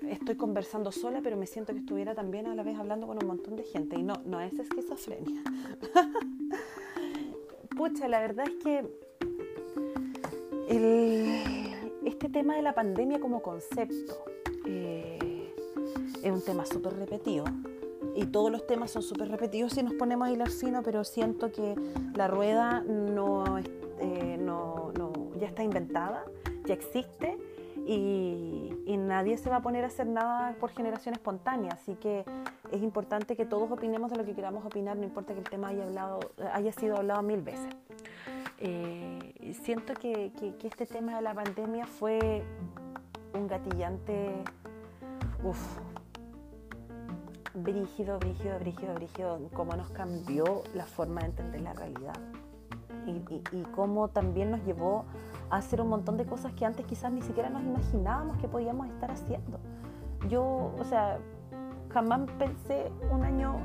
estoy 0.08 0.36
conversando 0.36 0.92
sola, 0.92 1.20
pero 1.22 1.36
me 1.36 1.46
siento 1.46 1.72
que 1.72 1.80
estuviera 1.80 2.14
también 2.14 2.46
a 2.46 2.54
la 2.54 2.62
vez 2.62 2.78
hablando 2.78 3.06
con 3.06 3.18
un 3.22 3.26
montón 3.26 3.56
de 3.56 3.64
gente. 3.64 3.98
Y 3.98 4.02
no, 4.02 4.14
no 4.24 4.40
es 4.40 4.58
esquizofrenia. 4.58 5.42
Pucha, 7.76 8.08
la 8.08 8.20
verdad 8.20 8.46
es 8.48 8.62
que 8.62 8.86
este 12.04 12.28
tema 12.28 12.56
de 12.56 12.62
la 12.62 12.74
pandemia 12.74 13.20
como 13.20 13.42
concepto 13.42 14.24
eh, 14.66 15.52
es 16.22 16.30
un 16.32 16.42
tema 16.42 16.64
súper 16.64 16.94
repetido 16.94 17.44
y 18.14 18.26
todos 18.26 18.50
los 18.50 18.66
temas 18.66 18.90
son 18.90 19.02
súper 19.02 19.28
repetidos 19.28 19.72
si 19.72 19.82
nos 19.82 19.94
ponemos 19.94 20.28
a 20.28 20.30
hilar 20.30 20.50
fino, 20.50 20.82
pero 20.82 21.04
siento 21.04 21.50
que 21.50 21.74
la 22.14 22.28
rueda 22.28 22.80
no, 22.82 23.58
eh, 23.58 24.38
no, 24.38 24.92
no, 24.98 25.12
ya 25.38 25.46
está 25.46 25.62
inventada, 25.62 26.24
ya 26.64 26.74
existe 26.74 27.38
y, 27.86 28.71
y, 28.86 28.96
nadie 28.96 29.36
se 29.36 29.50
va 29.50 29.56
a 29.56 29.62
poner 29.62 29.84
a 29.84 29.88
hacer 29.88 30.06
nada 30.06 30.54
por 30.60 30.70
generación 30.70 31.14
espontánea, 31.14 31.72
así 31.72 31.94
que 31.94 32.24
es 32.70 32.82
importante 32.82 33.36
que 33.36 33.44
todos 33.44 33.70
opinemos 33.70 34.10
de 34.10 34.16
lo 34.16 34.24
que 34.24 34.34
queramos 34.34 34.64
opinar, 34.64 34.96
no 34.96 35.04
importa 35.04 35.32
que 35.34 35.40
el 35.40 35.48
tema 35.48 35.68
haya, 35.68 35.84
hablado, 35.84 36.20
haya 36.52 36.72
sido 36.72 36.96
hablado 36.96 37.22
mil 37.22 37.42
veces. 37.42 37.74
Eh, 38.58 39.54
siento 39.62 39.94
que, 39.94 40.32
que, 40.38 40.56
que, 40.56 40.68
este 40.68 40.86
tema 40.86 41.16
de 41.16 41.22
la 41.22 41.34
pandemia 41.34 41.86
fue 41.86 42.44
un 43.34 43.48
gatillante, 43.48 44.44
uff, 45.42 45.78
brígido, 47.54 48.18
brígido, 48.18 48.58
brígido, 48.58 48.94
brígido, 48.94 49.40
cómo 49.52 49.74
nos 49.74 49.90
cambió 49.90 50.62
la 50.74 50.86
forma 50.86 51.22
de 51.22 51.26
entender 51.28 51.60
la 51.62 51.72
realidad 51.72 52.16
y, 53.06 53.10
y, 53.10 53.42
y, 53.52 53.62
cómo 53.74 54.08
también 54.08 54.50
nos 54.50 54.64
llevó 54.64 55.04
hacer 55.58 55.80
un 55.80 55.88
montón 55.88 56.16
de 56.16 56.24
cosas 56.24 56.52
que 56.52 56.64
antes 56.64 56.86
quizás 56.86 57.12
ni 57.12 57.22
siquiera 57.22 57.50
nos 57.50 57.62
imaginábamos 57.62 58.38
que 58.38 58.48
podíamos 58.48 58.88
estar 58.88 59.10
haciendo. 59.10 59.58
Yo, 60.28 60.72
o 60.78 60.84
sea, 60.84 61.18
jamás 61.90 62.30
pensé 62.38 62.90
un 63.10 63.24
año, 63.24 63.56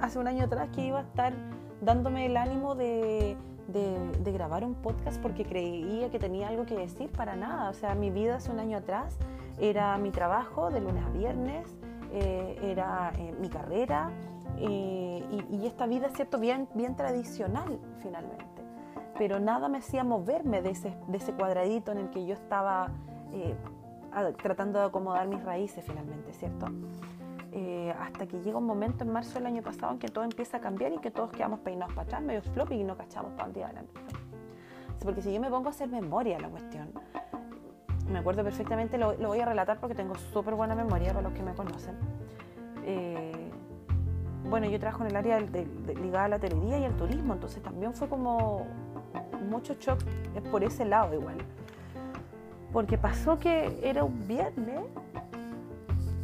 hace 0.00 0.18
un 0.18 0.28
año 0.28 0.44
atrás 0.44 0.68
que 0.74 0.86
iba 0.86 1.00
a 1.00 1.02
estar 1.02 1.34
dándome 1.80 2.26
el 2.26 2.36
ánimo 2.36 2.74
de 2.74 3.36
de, 3.72 4.32
grabar 4.32 4.64
un 4.64 4.74
podcast 4.74 5.20
porque 5.20 5.44
creía 5.44 6.10
que 6.10 6.18
tenía 6.18 6.48
algo 6.48 6.66
que 6.66 6.76
decir, 6.76 7.10
para 7.10 7.36
nada. 7.36 7.70
O 7.70 7.74
sea, 7.74 7.94
mi 7.94 8.10
vida 8.10 8.36
hace 8.36 8.50
un 8.50 8.60
año 8.60 8.78
atrás 8.78 9.16
era 9.58 9.96
mi 9.98 10.10
trabajo 10.10 10.70
de 10.70 10.80
lunes 10.80 11.04
a 11.04 11.10
viernes, 11.10 11.66
eh, 12.12 12.58
era 12.62 13.12
eh, 13.18 13.34
mi 13.40 13.48
carrera 13.48 14.10
eh, 14.58 15.24
y, 15.30 15.56
y, 15.56 15.66
esta 15.66 15.86
vida, 15.86 16.08
cierto, 16.10 16.38
bien, 16.38 16.68
bien 16.74 16.96
tradicional 16.96 17.78
finalmente. 18.02 18.59
Pero 19.20 19.38
nada 19.38 19.68
me 19.68 19.76
hacía 19.76 20.02
moverme 20.02 20.62
de 20.62 20.70
ese, 20.70 20.96
de 21.08 21.18
ese 21.18 21.34
cuadradito 21.34 21.92
en 21.92 21.98
el 21.98 22.08
que 22.08 22.24
yo 22.24 22.32
estaba 22.32 22.90
tratando 24.42 24.78
de 24.78 24.86
acomodar 24.86 25.28
mis 25.28 25.44
raíces 25.44 25.84
finalmente, 25.84 26.32
¿cierto? 26.32 26.68
Eh, 27.52 27.94
hasta 28.00 28.26
que 28.26 28.40
llega 28.40 28.56
un 28.56 28.64
momento 28.64 29.04
en 29.04 29.12
marzo 29.12 29.34
del 29.34 29.44
año 29.44 29.60
pasado 29.60 29.92
en 29.92 29.98
que 29.98 30.08
todo 30.08 30.24
empieza 30.24 30.56
a 30.56 30.60
cambiar 30.60 30.94
y 30.94 30.98
que 31.00 31.10
todos 31.10 31.32
quedamos 31.32 31.60
peinados 31.60 31.92
para 31.92 32.06
atrás, 32.06 32.22
medio 32.22 32.40
floppy 32.40 32.76
y 32.76 32.82
no 32.82 32.96
cachamos 32.96 33.32
para 33.32 33.44
dónde 33.44 33.62
adelante. 33.62 33.92
Porque 35.02 35.20
si 35.20 35.34
yo 35.34 35.38
me 35.38 35.50
pongo 35.50 35.66
a 35.66 35.70
hacer 35.72 35.90
memoria 35.90 36.40
la 36.40 36.48
cuestión, 36.48 36.88
me 38.10 38.20
acuerdo 38.20 38.42
perfectamente, 38.42 38.96
lo, 38.96 39.18
voy 39.18 39.40
a 39.40 39.44
relatar 39.44 39.80
porque 39.80 39.94
tengo 39.94 40.14
súper 40.14 40.54
buena 40.54 40.74
memoria 40.74 41.12
para 41.12 41.28
los 41.28 41.34
que 41.34 41.42
me 41.42 41.52
conocen. 41.52 41.94
Eh, 42.86 43.50
bueno, 44.48 44.66
yo 44.66 44.80
trabajo 44.80 45.04
en 45.04 45.10
el 45.10 45.16
área 45.16 45.40
ligada 45.40 46.24
a 46.24 46.28
la 46.28 46.36
hotelería 46.36 46.78
y 46.78 46.84
al 46.84 46.96
turismo, 46.96 47.34
entonces 47.34 47.62
también 47.62 47.92
fue 47.92 48.08
como 48.08 48.66
mucho 49.50 49.74
shock 49.74 49.98
por 50.50 50.64
ese 50.64 50.84
lado 50.84 51.14
igual. 51.14 51.36
Porque 52.72 52.96
pasó 52.96 53.38
que 53.38 53.78
era 53.82 54.04
un 54.04 54.26
viernes 54.26 54.80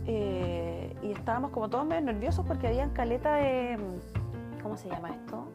eh, 0.06 0.94
y 1.02 1.10
estábamos 1.10 1.50
como 1.50 1.68
todos 1.68 1.84
medio 1.84 2.02
nerviosos 2.02 2.46
porque 2.46 2.68
habían 2.68 2.90
caleta 2.90 3.34
de, 3.36 3.76
¿cómo 4.62 4.76
se 4.76 4.88
llama 4.88 5.10
esto? 5.10 5.48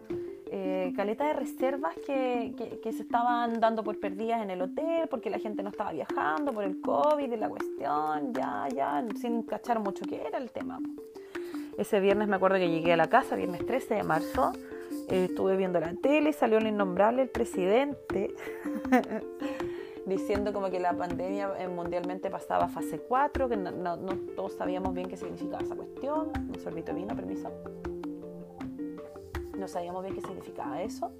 Eh, 0.53 0.91
caleta 0.97 1.25
de 1.27 1.33
reservas 1.33 1.95
que, 2.05 2.53
que, 2.57 2.81
que, 2.81 2.91
se 2.91 3.03
estaban 3.03 3.61
dando 3.61 3.85
por 3.85 3.97
perdidas 4.01 4.41
en 4.41 4.49
el 4.49 4.61
hotel 4.61 5.07
porque 5.09 5.29
la 5.29 5.39
gente 5.39 5.63
no 5.63 5.69
estaba 5.69 5.93
viajando 5.93 6.51
por 6.51 6.65
el 6.65 6.81
COVID 6.81 7.31
y 7.31 7.37
la 7.37 7.47
cuestión, 7.47 8.33
ya, 8.33 8.67
ya, 8.75 9.01
sin 9.15 9.43
cachar 9.43 9.79
mucho 9.79 10.03
qué 10.03 10.27
era 10.27 10.37
el 10.37 10.51
tema. 10.51 10.79
Ese 11.77 12.01
viernes 12.01 12.27
me 12.27 12.35
acuerdo 12.35 12.57
que 12.57 12.69
llegué 12.69 12.91
a 12.91 12.97
la 12.97 13.07
casa, 13.07 13.37
viernes 13.37 13.65
13 13.65 13.95
de 13.95 14.03
marzo, 14.03 14.51
eh, 15.11 15.25
estuve 15.25 15.57
viendo 15.57 15.79
la 15.79 15.93
tele 15.93 16.29
y 16.29 16.33
salió 16.33 16.57
el 16.57 16.67
innombrable 16.67 17.23
el 17.23 17.29
presidente 17.29 18.33
diciendo 20.05 20.53
como 20.53 20.69
que 20.69 20.79
la 20.79 20.93
pandemia 20.93 21.51
eh, 21.59 21.67
mundialmente 21.67 22.29
pasaba 22.29 22.69
fase 22.69 22.99
4, 22.99 23.49
que 23.49 23.57
no, 23.57 23.71
no, 23.71 23.97
no, 23.97 24.15
todos 24.35 24.53
sabíamos 24.53 24.93
bien 24.93 25.09
qué 25.09 25.17
significaba 25.17 25.61
esa 25.61 25.75
cuestión. 25.75 26.31
Un 26.47 26.59
sorbito 26.59 26.93
vino, 26.93 27.13
permiso. 27.13 27.51
No 29.57 29.67
sabíamos 29.67 30.03
bien 30.03 30.15
qué 30.15 30.21
significaba 30.21 30.81
eso. 30.81 31.11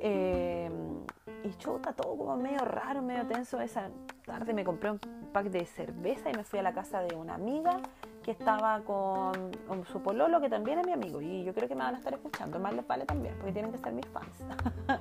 Eh, 0.00 0.70
y 1.42 1.50
chuta, 1.54 1.92
todo 1.92 2.16
como 2.16 2.36
medio 2.36 2.64
raro, 2.64 3.02
medio 3.02 3.26
tenso. 3.26 3.60
Esa 3.60 3.90
tarde 4.24 4.54
me 4.54 4.64
compré 4.64 4.92
un 4.92 5.00
pack 5.32 5.46
de 5.46 5.66
cerveza 5.66 6.30
y 6.30 6.34
me 6.34 6.44
fui 6.44 6.58
a 6.58 6.62
la 6.62 6.72
casa 6.72 7.02
de 7.02 7.16
una 7.16 7.34
amiga 7.34 7.80
estaba 8.30 8.80
con, 8.80 9.52
su 9.90 10.00
pololo, 10.02 10.40
que 10.40 10.48
también 10.48 10.78
es 10.78 10.86
mi 10.86 10.92
amigo. 10.92 11.20
Y 11.20 11.44
yo 11.44 11.54
creo 11.54 11.68
que 11.68 11.74
me 11.74 11.82
van 11.82 11.94
a 11.94 11.98
estar 11.98 12.12
escuchando. 12.12 12.58
Más 12.58 12.74
les 12.74 12.86
vale 12.86 13.04
también, 13.04 13.34
porque 13.36 13.52
tienen 13.52 13.72
que 13.72 13.78
ser 13.78 13.92
mis 13.92 14.06
fans. 14.06 14.28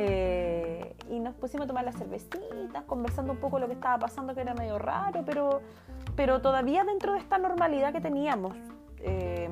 Eh, 0.00 0.94
y 1.08 1.18
nos 1.18 1.34
pusimos 1.34 1.64
a 1.64 1.66
tomar 1.66 1.82
las 1.82 1.96
cervecitas, 1.96 2.84
conversando 2.86 3.32
un 3.32 3.38
poco 3.38 3.58
lo 3.58 3.66
que 3.66 3.72
estaba 3.72 3.98
pasando, 3.98 4.32
que 4.32 4.42
era 4.42 4.54
medio 4.54 4.78
raro, 4.78 5.24
pero, 5.24 5.60
pero 6.14 6.40
todavía 6.40 6.84
dentro 6.84 7.14
de 7.14 7.18
esta 7.18 7.38
normalidad 7.38 7.92
que 7.92 8.00
teníamos. 8.00 8.54
Eh, 9.00 9.48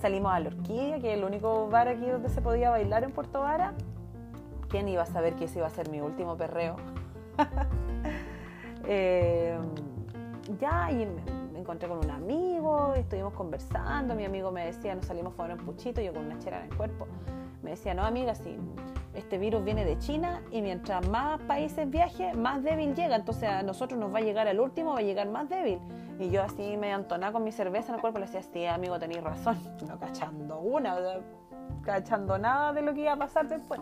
salimos 0.00 0.32
a 0.32 0.40
la 0.40 0.48
Orquídea, 0.48 0.98
que 0.98 1.12
es 1.12 1.18
el 1.18 1.24
único 1.24 1.68
bar 1.68 1.86
aquí 1.86 2.06
donde 2.06 2.28
se 2.28 2.42
podía 2.42 2.70
bailar 2.70 3.04
en 3.04 3.12
Puerto 3.12 3.40
Vara. 3.40 3.74
¿Quién 4.68 4.88
iba 4.88 5.02
a 5.02 5.06
saber 5.06 5.34
que 5.34 5.44
ese 5.44 5.58
iba 5.58 5.68
a 5.68 5.70
ser 5.70 5.90
mi 5.90 6.00
último 6.00 6.36
perreo? 6.36 6.76
eh, 8.84 9.56
ya, 10.58 10.90
y 10.90 11.06
encontré 11.62 11.88
con 11.88 11.98
un 11.98 12.10
amigo, 12.10 12.94
estuvimos 12.94 13.32
conversando, 13.32 14.14
mi 14.14 14.24
amigo 14.24 14.50
me 14.50 14.66
decía, 14.66 14.94
nos 14.94 15.06
salimos 15.06 15.32
a 15.32 15.36
fumar 15.36 15.52
un 15.52 15.64
puchito, 15.64 16.00
yo 16.00 16.12
con 16.12 16.26
una 16.26 16.38
chera 16.38 16.58
en 16.58 16.70
el 16.70 16.76
cuerpo. 16.76 17.06
Me 17.62 17.70
decía, 17.70 17.94
no 17.94 18.04
amiga, 18.04 18.34
sí, 18.34 18.58
este 19.14 19.38
virus 19.38 19.64
viene 19.64 19.84
de 19.84 19.98
China 19.98 20.42
y 20.50 20.62
mientras 20.62 21.06
más 21.08 21.40
países 21.42 21.88
viaje, 21.88 22.34
más 22.34 22.62
débil 22.62 22.94
llega. 22.94 23.16
Entonces 23.16 23.48
a 23.48 23.62
nosotros 23.62 23.98
nos 23.98 24.12
va 24.12 24.18
a 24.18 24.22
llegar 24.22 24.48
al 24.48 24.58
último, 24.58 24.92
va 24.92 24.98
a 24.98 25.02
llegar 25.02 25.28
más 25.28 25.48
débil. 25.48 25.78
Y 26.18 26.30
yo 26.30 26.42
así 26.42 26.76
me 26.76 26.90
entonaba 26.90 27.32
con 27.32 27.44
mi 27.44 27.52
cerveza 27.52 27.88
en 27.88 27.96
el 27.96 28.00
cuerpo 28.00 28.18
le 28.18 28.26
decía, 28.26 28.42
sí, 28.42 28.66
amigo, 28.66 28.98
tenéis 28.98 29.22
razón. 29.22 29.58
No 29.86 29.98
cachando 29.98 30.58
una, 30.58 30.96
cachando 31.82 32.38
nada 32.38 32.72
de 32.72 32.82
lo 32.82 32.94
que 32.94 33.02
iba 33.02 33.12
a 33.12 33.16
pasar 33.16 33.48
después. 33.48 33.80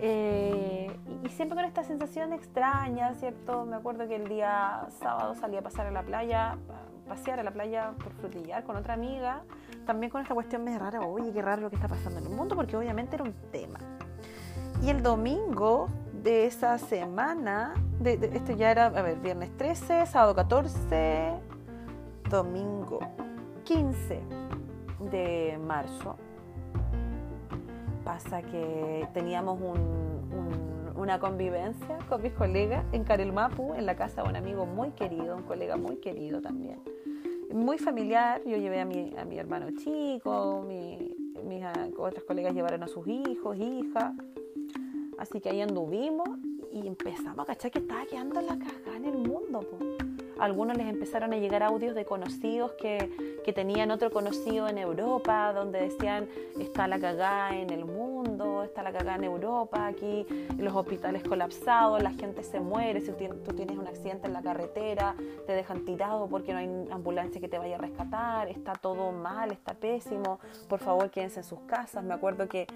Eh, 0.00 0.94
y 1.24 1.28
siempre 1.30 1.56
con 1.56 1.64
esta 1.64 1.84
sensación 1.84 2.32
extraña, 2.32 3.14
¿cierto? 3.14 3.64
Me 3.64 3.76
acuerdo 3.76 4.06
que 4.06 4.16
el 4.16 4.28
día 4.28 4.86
sábado 5.00 5.34
salí 5.34 5.56
a 5.56 5.62
pasar 5.62 5.86
a 5.86 5.90
la 5.90 6.02
playa, 6.02 6.58
pasear 7.08 7.40
a 7.40 7.42
la 7.42 7.50
playa 7.50 7.92
por 8.02 8.12
frutillar 8.12 8.64
con 8.64 8.76
otra 8.76 8.94
amiga, 8.94 9.42
también 9.86 10.10
con 10.10 10.20
esta 10.20 10.34
cuestión 10.34 10.64
medio 10.64 10.78
rara, 10.78 11.00
oye, 11.00 11.32
qué 11.32 11.40
raro 11.40 11.62
lo 11.62 11.70
que 11.70 11.76
está 11.76 11.88
pasando 11.88 12.18
en 12.18 12.26
el 12.26 12.32
mundo, 12.32 12.54
porque 12.56 12.76
obviamente 12.76 13.16
era 13.16 13.24
un 13.24 13.34
tema. 13.50 13.78
Y 14.82 14.90
el 14.90 15.02
domingo 15.02 15.88
de 16.22 16.46
esa 16.46 16.76
semana, 16.78 17.74
de, 18.00 18.18
de, 18.18 18.36
esto 18.36 18.52
ya 18.52 18.70
era, 18.70 18.86
a 18.86 19.02
ver, 19.02 19.18
viernes 19.18 19.56
13, 19.56 20.04
sábado 20.06 20.34
14, 20.34 21.32
domingo 22.28 22.98
15 23.64 24.20
de 25.10 25.58
marzo, 25.64 26.16
pasa 28.06 28.40
que 28.40 29.08
teníamos 29.12 29.60
un, 29.60 29.80
un, 29.80 30.92
una 30.94 31.18
convivencia 31.18 31.98
con 32.08 32.22
mis 32.22 32.32
colegas 32.34 32.84
en 32.92 33.02
Carelmapu, 33.02 33.74
en 33.74 33.84
la 33.84 33.96
casa 33.96 34.22
de 34.22 34.28
un 34.28 34.36
amigo 34.36 34.64
muy 34.64 34.92
querido, 34.92 35.36
un 35.36 35.42
colega 35.42 35.76
muy 35.76 35.96
querido 35.96 36.40
también. 36.40 36.78
Muy 37.52 37.78
familiar, 37.78 38.40
yo 38.46 38.56
llevé 38.58 38.80
a 38.80 38.84
mi, 38.84 39.12
a 39.18 39.24
mi 39.24 39.38
hermano 39.38 39.66
chico, 39.82 40.64
mi, 40.68 41.16
mis 41.48 41.64
otras 41.98 42.22
colegas 42.22 42.54
llevaron 42.54 42.84
a 42.84 42.86
sus 42.86 43.08
hijos, 43.08 43.56
hijas. 43.58 44.14
Así 45.18 45.40
que 45.40 45.48
ahí 45.50 45.60
anduvimos 45.60 46.28
y 46.72 46.86
empezamos 46.86 47.40
a 47.40 47.44
cachar 47.44 47.72
que 47.72 47.80
estaba 47.80 48.06
quedando 48.06 48.40
la 48.40 48.56
cagada 48.56 48.96
en 48.98 49.04
el 49.04 49.18
mundo. 49.18 49.66
Algunos 50.38 50.76
les 50.76 50.86
empezaron 50.86 51.32
a 51.32 51.36
llegar 51.36 51.62
audios 51.62 51.94
de 51.94 52.04
conocidos 52.04 52.72
que, 52.72 53.10
que, 53.44 53.52
tenían 53.52 53.90
otro 53.90 54.10
conocido 54.10 54.68
en 54.68 54.78
Europa, 54.78 55.52
donde 55.52 55.80
decían, 55.80 56.28
está 56.60 56.86
la 56.86 56.98
cagada 56.98 57.56
en 57.56 57.70
el 57.70 57.84
mundo, 57.84 58.62
está 58.62 58.82
la 58.82 58.92
cagada 58.92 59.16
en 59.16 59.24
Europa, 59.24 59.86
aquí 59.86 60.26
los 60.58 60.74
hospitales 60.74 61.22
colapsados, 61.22 62.02
la 62.02 62.12
gente 62.12 62.42
se 62.42 62.60
muere, 62.60 63.00
si 63.00 63.12
tú 63.12 63.54
tienes 63.54 63.78
un 63.78 63.86
accidente 63.86 64.26
en 64.26 64.32
la 64.32 64.42
carretera, 64.42 65.14
te 65.46 65.52
dejan 65.52 65.84
tirado 65.84 66.28
porque 66.28 66.52
no 66.52 66.58
hay 66.58 66.68
ambulancia 66.90 67.40
que 67.40 67.48
te 67.48 67.58
vaya 67.58 67.76
a 67.76 67.78
rescatar, 67.78 68.48
está 68.48 68.74
todo 68.74 69.12
mal, 69.12 69.52
está 69.52 69.74
pésimo, 69.74 70.38
por 70.68 70.80
favor 70.80 71.10
quédense 71.10 71.40
en 71.40 71.44
sus 71.44 71.60
casas. 71.60 72.04
Me 72.04 72.14
acuerdo 72.14 72.48
que 72.48 72.66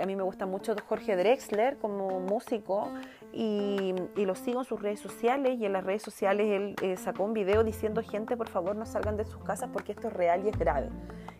a 0.00 0.06
mí 0.06 0.16
me 0.16 0.22
gusta 0.22 0.46
mucho 0.46 0.74
Jorge 0.88 1.16
Drexler 1.16 1.76
como 1.78 2.20
músico 2.20 2.88
y, 3.32 3.94
lo 4.16 4.34
sigo 4.34 4.60
en 4.60 4.64
sus 4.64 4.80
redes 4.80 5.00
sociales 5.00 5.58
y 5.58 5.66
en 5.66 5.72
las 5.72 5.84
redes 5.84 6.02
sociales 6.02 6.46
él 6.48 6.76
eh, 6.82 6.96
sacó 6.96 7.24
un 7.24 7.34
video 7.34 7.62
diciendo 7.62 8.02
gente 8.02 8.36
por 8.36 8.48
favor 8.48 8.74
no 8.74 8.86
salgan 8.86 9.16
de 9.16 9.24
sus 9.24 9.42
casas 9.44 9.70
porque 9.72 9.92
esto 9.92 10.08
es 10.08 10.14
real 10.14 10.44
y 10.44 10.48
es 10.48 10.58
grave. 10.58 10.88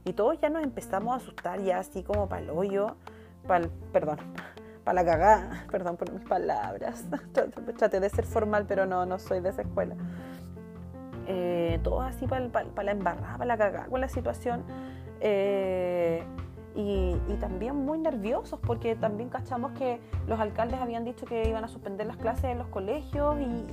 Y 0.05 0.13
todos 0.13 0.39
ya 0.41 0.51
nos 0.51 0.63
empezamos 0.63 1.15
a 1.15 1.17
asustar 1.17 1.61
ya 1.63 1.79
así 1.79 2.03
como 2.03 2.29
para 2.29 2.43
el 2.43 2.51
hoyo, 2.51 2.97
para 3.47 3.69
perdón, 3.93 4.19
para 4.85 5.03
la 5.03 5.05
cagada, 5.11 5.67
perdón 5.71 5.97
por 5.97 6.13
mis 6.13 6.25
palabras, 6.29 7.07
traté 7.79 8.01
de 8.01 8.11
ser 8.11 8.27
formal 8.27 8.67
pero 8.69 8.87
no, 8.87 9.07
no 9.07 9.19
soy 9.19 9.41
de 9.41 9.51
esa 9.51 9.63
escuela. 9.63 9.97
Eh, 11.27 11.81
todos 11.83 12.05
así 12.05 12.27
para 12.27 12.51
la 12.83 12.93
embarrada, 12.93 13.39
para 13.39 13.47
la 13.47 13.57
cagada 13.57 13.87
con 13.87 14.01
la 14.01 14.09
situación. 14.09 14.63
Eh, 15.21 16.23
y, 16.75 17.17
también 17.41 17.77
muy 17.77 17.99
nerviosos 17.99 18.59
porque 18.61 18.97
también 18.97 19.29
cachamos 19.29 19.73
que 19.73 20.01
los 20.27 20.41
alcaldes 20.41 20.81
habían 20.81 21.05
dicho 21.05 21.27
que 21.27 21.49
iban 21.49 21.65
a 21.65 21.69
suspender 21.69 22.07
las 22.07 22.17
clases 22.17 22.45
en 22.45 22.59
los 22.59 22.69
colegios 22.69 23.37
y, 23.41 23.67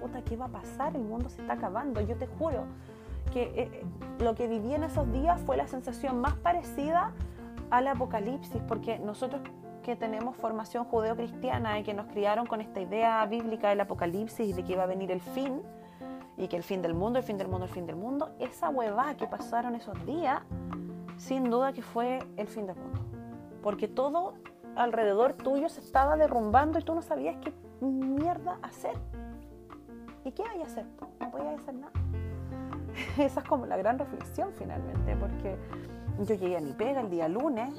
puta, 0.00 0.22
¿qué 0.22 0.36
va 0.36 0.46
a 0.46 0.48
pasar? 0.48 0.96
El 0.96 1.02
mundo 1.02 1.28
se 1.28 1.42
está 1.42 1.54
acabando. 1.54 2.00
Yo 2.00 2.16
te 2.16 2.26
juro 2.26 2.64
que 3.32 3.42
eh, 3.42 3.52
eh, 3.56 3.84
lo 4.20 4.34
que 4.34 4.48
viví 4.48 4.74
en 4.74 4.84
esos 4.84 5.10
días 5.12 5.40
fue 5.42 5.56
la 5.56 5.66
sensación 5.66 6.20
más 6.20 6.34
parecida 6.34 7.12
al 7.70 7.88
apocalipsis 7.88 8.62
porque 8.68 8.98
nosotros 8.98 9.42
que 9.82 9.96
tenemos 9.96 10.36
formación 10.36 10.84
judeocristiana 10.84 11.78
y 11.78 11.84
que 11.84 11.94
nos 11.94 12.06
criaron 12.06 12.46
con 12.46 12.60
esta 12.60 12.80
idea 12.80 13.24
bíblica 13.26 13.68
del 13.68 13.80
apocalipsis 13.80 14.48
y 14.48 14.52
de 14.52 14.64
que 14.64 14.72
iba 14.72 14.82
a 14.82 14.86
venir 14.86 15.12
el 15.12 15.20
fin 15.20 15.62
y 16.36 16.48
que 16.48 16.56
el 16.56 16.62
fin 16.62 16.82
del 16.82 16.94
mundo, 16.94 17.18
el 17.18 17.24
fin 17.24 17.38
del 17.38 17.48
mundo, 17.48 17.66
el 17.66 17.70
fin 17.70 17.86
del 17.86 17.96
mundo, 17.96 18.34
esa 18.38 18.68
huevada 18.68 19.16
que 19.16 19.26
pasaron 19.26 19.74
esos 19.74 20.04
días 20.04 20.42
sin 21.16 21.50
duda 21.50 21.72
que 21.72 21.82
fue 21.82 22.18
el 22.36 22.48
fin 22.48 22.66
del 22.66 22.76
mundo. 22.76 23.00
Porque 23.62 23.88
todo 23.88 24.34
alrededor 24.76 25.32
tuyo 25.32 25.68
se 25.68 25.80
estaba 25.80 26.16
derrumbando 26.16 26.78
y 26.78 26.82
tú 26.82 26.94
no 26.94 27.02
sabías 27.02 27.36
qué 27.42 27.52
mierda 27.80 28.58
hacer. 28.62 28.96
¿Y 30.24 30.32
qué 30.32 30.42
hay 30.44 30.62
a 30.62 30.64
hacer? 30.64 30.86
No 31.20 31.30
podías 31.30 31.60
hacer 31.60 31.74
nada. 31.74 31.92
Esa 33.18 33.40
es 33.40 33.48
como 33.48 33.66
la 33.66 33.76
gran 33.76 33.98
reflexión 33.98 34.52
finalmente, 34.58 35.16
porque 35.16 35.56
yo 36.18 36.34
llegué 36.34 36.56
a 36.56 36.60
mi 36.60 36.72
pega 36.72 37.00
el 37.00 37.10
día 37.10 37.28
lunes 37.28 37.72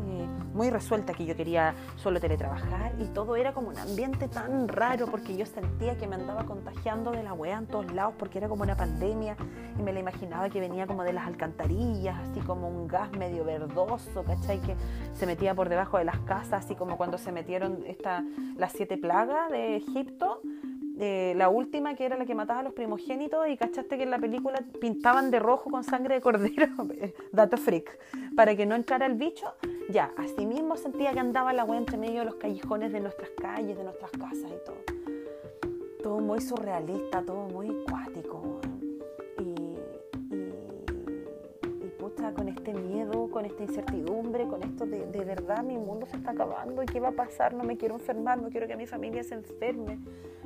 eh, 0.00 0.26
muy 0.54 0.70
resuelta 0.70 1.12
que 1.12 1.24
yo 1.24 1.36
quería 1.36 1.74
solo 1.96 2.20
teletrabajar 2.20 2.92
y 3.00 3.06
todo 3.06 3.36
era 3.36 3.52
como 3.52 3.68
un 3.68 3.78
ambiente 3.78 4.28
tan 4.28 4.68
raro 4.68 5.06
porque 5.06 5.36
yo 5.36 5.46
sentía 5.46 5.96
que 5.96 6.06
me 6.06 6.14
andaba 6.14 6.44
contagiando 6.44 7.10
de 7.10 7.22
la 7.22 7.32
weá 7.32 7.58
en 7.58 7.66
todos 7.66 7.92
lados 7.92 8.14
porque 8.18 8.38
era 8.38 8.48
como 8.48 8.62
una 8.62 8.76
pandemia 8.76 9.36
y 9.78 9.82
me 9.82 9.92
la 9.92 10.00
imaginaba 10.00 10.48
que 10.50 10.60
venía 10.60 10.86
como 10.86 11.02
de 11.02 11.12
las 11.12 11.26
alcantarillas, 11.26 12.16
así 12.28 12.40
como 12.40 12.68
un 12.68 12.86
gas 12.86 13.10
medio 13.12 13.44
verdoso, 13.44 14.24
¿cachai? 14.24 14.60
Que 14.60 14.76
se 15.14 15.26
metía 15.26 15.54
por 15.54 15.68
debajo 15.68 15.98
de 15.98 16.04
las 16.04 16.18
casas, 16.20 16.64
así 16.64 16.74
como 16.74 16.96
cuando 16.96 17.18
se 17.18 17.32
metieron 17.32 17.82
esta, 17.86 18.24
las 18.56 18.72
siete 18.72 18.96
plagas 18.96 19.50
de 19.50 19.76
Egipto 19.76 20.40
eh, 20.98 21.34
la 21.36 21.48
última 21.48 21.94
que 21.94 22.04
era 22.04 22.16
la 22.16 22.24
que 22.24 22.34
mataba 22.34 22.60
a 22.60 22.62
los 22.62 22.72
primogénitos 22.72 23.48
y 23.48 23.56
cachaste 23.56 23.96
que 23.96 24.04
en 24.04 24.10
la 24.10 24.18
película 24.18 24.62
pintaban 24.80 25.30
de 25.30 25.40
rojo 25.40 25.70
con 25.70 25.82
sangre 25.82 26.14
de 26.16 26.20
cordero, 26.20 26.68
dato 27.32 27.56
freak, 27.56 27.98
para 28.36 28.54
que 28.54 28.64
no 28.66 28.74
entrara 28.74 29.06
el 29.06 29.14
bicho, 29.14 29.54
ya, 29.90 30.12
así 30.16 30.46
mismo 30.46 30.76
sentía 30.76 31.12
que 31.12 31.20
andaba 31.20 31.52
la 31.52 31.64
wea 31.64 31.78
entre 31.78 31.96
medio 31.96 32.20
de 32.20 32.26
los 32.26 32.36
callejones 32.36 32.92
de 32.92 33.00
nuestras 33.00 33.30
calles, 33.30 33.76
de 33.76 33.84
nuestras 33.84 34.10
casas 34.12 34.50
y 34.50 34.64
todo. 34.64 34.76
Todo 36.02 36.20
muy 36.20 36.40
surrealista, 36.40 37.22
todo 37.22 37.48
muy. 37.48 37.84
Con 42.32 42.48
este 42.48 42.72
miedo, 42.72 43.28
con 43.30 43.44
esta 43.44 43.62
incertidumbre, 43.62 44.46
con 44.46 44.62
esto 44.62 44.86
de, 44.86 45.06
de 45.06 45.24
verdad 45.24 45.62
mi 45.62 45.76
mundo 45.76 46.06
se 46.06 46.16
está 46.16 46.30
acabando 46.30 46.82
y 46.82 46.86
qué 46.86 47.00
va 47.00 47.08
a 47.08 47.12
pasar, 47.12 47.54
no 47.54 47.64
me 47.64 47.76
quiero 47.76 47.94
enfermar, 47.94 48.40
no 48.40 48.48
quiero 48.48 48.66
que 48.66 48.76
mi 48.76 48.86
familia 48.86 49.22
se 49.22 49.34
enferme 49.34 49.98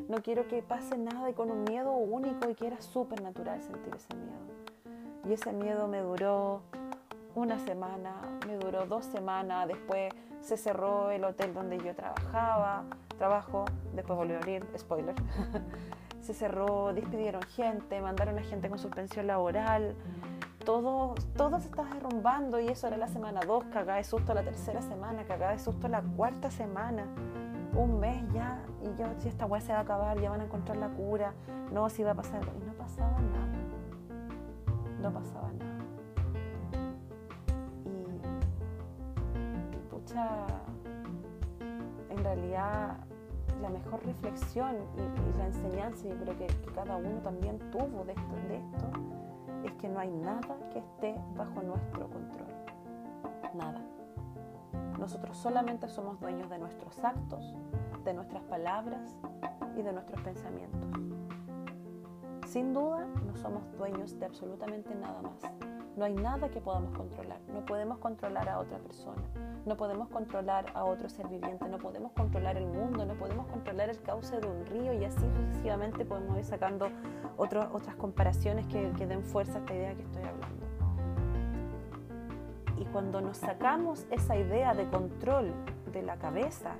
no 0.09 0.22
quiero 0.22 0.48
que 0.48 0.62
pase 0.62 0.96
nada 0.96 1.29
y 1.29 1.35
con 1.35 1.50
un 1.50 1.64
miedo 1.64 1.92
único 1.92 2.48
y 2.48 2.55
que 2.55 2.66
era 2.66 2.81
súper 2.81 3.22
natural 3.22 3.62
sentir 3.62 3.94
ese 3.94 4.14
miedo. 4.16 4.38
Y 5.29 5.35
ese 5.35 5.52
miedo 5.52 5.87
me 5.87 6.00
duró 6.00 6.62
una 7.35 7.59
semana, 7.59 8.14
me 8.46 8.57
duró 8.57 8.87
dos 8.87 9.05
semanas, 9.05 9.68
después 9.68 10.11
se 10.40 10.57
cerró 10.57 11.11
el 11.11 11.24
hotel 11.24 11.52
donde 11.52 11.79
yo 11.79 11.94
trabajaba, 11.94 12.85
trabajo, 13.18 13.66
después 13.94 14.16
volvió 14.16 14.37
a 14.37 14.38
abrir, 14.38 14.66
spoiler. 14.79 15.14
se 16.22 16.33
cerró, 16.33 16.94
despidieron 16.94 17.42
gente, 17.42 18.00
mandaron 18.00 18.38
a 18.38 18.42
gente 18.42 18.70
con 18.70 18.79
suspensión 18.79 19.26
laboral, 19.26 19.94
todo, 20.68 21.14
todo 21.35 21.59
se 21.61 21.68
estaba 21.68 21.88
derrumbando 21.94 22.61
y 22.61 22.68
eso 22.68 22.88
era 22.88 22.98
la 22.98 23.09
semana 23.09 23.40
2, 23.40 23.64
cagada 23.72 23.96
de 23.96 24.04
susto 24.04 24.35
la 24.35 24.42
tercera 24.42 24.83
semana, 24.83 25.24
cagada 25.24 25.52
de 25.52 25.61
susto 25.61 25.88
la 25.88 26.02
cuarta 26.02 26.50
semana. 26.50 27.07
Un 27.74 27.98
mes 27.98 28.22
ya, 28.35 28.62
y 28.83 28.94
yo, 29.00 29.07
si 29.18 29.31
esta 29.31 29.46
weá 29.46 29.62
se 29.62 29.72
va 29.72 29.78
a 29.78 29.81
acabar, 29.81 30.20
ya 30.20 30.28
van 30.28 30.42
a 30.42 30.44
encontrar 30.44 30.76
la 30.76 30.90
cura, 30.90 31.33
no, 31.72 31.88
si 31.88 32.02
va 32.02 32.11
a 32.11 32.14
pasar, 32.14 32.42
y 32.42 32.66
no 32.66 32.74
pasaba 32.74 33.18
nada, 33.18 33.48
no 35.00 35.11
pasaba 35.11 35.50
nada. 35.52 35.85
Y, 37.87 39.76
pucha, 39.88 40.46
en 42.11 42.22
realidad 42.22 42.98
la 43.62 43.70
mejor 43.70 44.04
reflexión 44.04 44.76
y, 44.98 45.38
la 45.38 45.46
enseñanza, 45.46 46.07
yo 46.07 46.16
creo 46.16 46.37
que, 46.37 46.46
que, 46.46 46.72
cada 46.74 46.96
uno 46.96 47.20
también 47.22 47.59
tuvo 47.70 48.04
de 48.04 48.12
esto, 48.12 48.35
de 48.50 48.57
esto, 48.57 49.27
es 49.64 49.73
que 49.75 49.88
no 49.88 50.01
hay 50.01 50.11
nada 50.11 50.57
que 50.73 50.79
esté 50.79 51.16
bajo 51.37 51.62
nuestro 51.62 52.09
control, 52.09 52.49
nada. 53.55 53.81
Nosotros 54.99 55.37
solamente 55.37 55.88
somos 55.88 56.21
dueños 56.21 56.51
de 56.51 56.59
nuestros 56.59 57.03
actos, 57.05 57.55
de 58.05 58.14
nuestras 58.14 58.42
palabras 58.44 59.16
y 59.77 59.83
de 59.83 59.92
nuestros 59.92 60.21
pensamientos. 60.23 60.88
Sin 62.47 62.73
duda, 62.73 63.07
no 63.27 63.37
somos 63.37 63.71
dueños 63.77 64.18
de 64.18 64.27
absolutamente 64.27 64.94
nada 64.94 65.21
más. 65.23 65.77
No 65.98 66.04
hay 66.04 66.14
nada 66.14 66.48
que 66.48 66.61
podamos 66.61 66.96
controlar. 66.96 67.40
No 67.52 67.66
podemos 67.66 67.98
controlar 67.98 68.48
a 68.48 68.61
otra 68.61 68.78
persona. 68.78 69.20
No 69.66 69.76
podemos 69.76 70.08
controlar 70.08 70.66
a 70.72 70.84
otro 70.84 71.08
ser 71.08 71.26
viviente. 71.26 71.68
No 71.68 71.78
podemos 71.78 72.12
controlar 72.12 72.56
el 72.56 72.66
mundo. 72.66 73.04
No 73.04 73.14
podemos 73.14 73.48
controlar 73.48 73.90
el 73.90 74.00
cauce 74.02 74.38
de 74.38 74.46
un 74.46 74.64
río. 74.66 74.92
Y 74.92 75.04
así 75.04 75.18
sucesivamente 75.18 76.04
podemos 76.04 76.38
ir 76.38 76.44
sacando 76.44 76.88
otras 77.37 77.96
comparaciones 77.96 78.68
que, 78.68 78.92
que 78.96 79.08
den 79.08 79.24
fuerza 79.24 79.58
a 79.58 79.58
esta 79.58 79.74
idea 79.74 79.94
que 79.96 80.02
estoy 80.02 80.22
hablando. 80.22 80.66
Y 82.76 82.84
cuando 82.84 83.20
nos 83.20 83.38
sacamos 83.38 84.06
esa 84.12 84.37
idea 84.37 84.74
de 84.74 84.88
control 84.88 85.52
de 85.92 86.02
la 86.02 86.14
cabeza, 86.14 86.74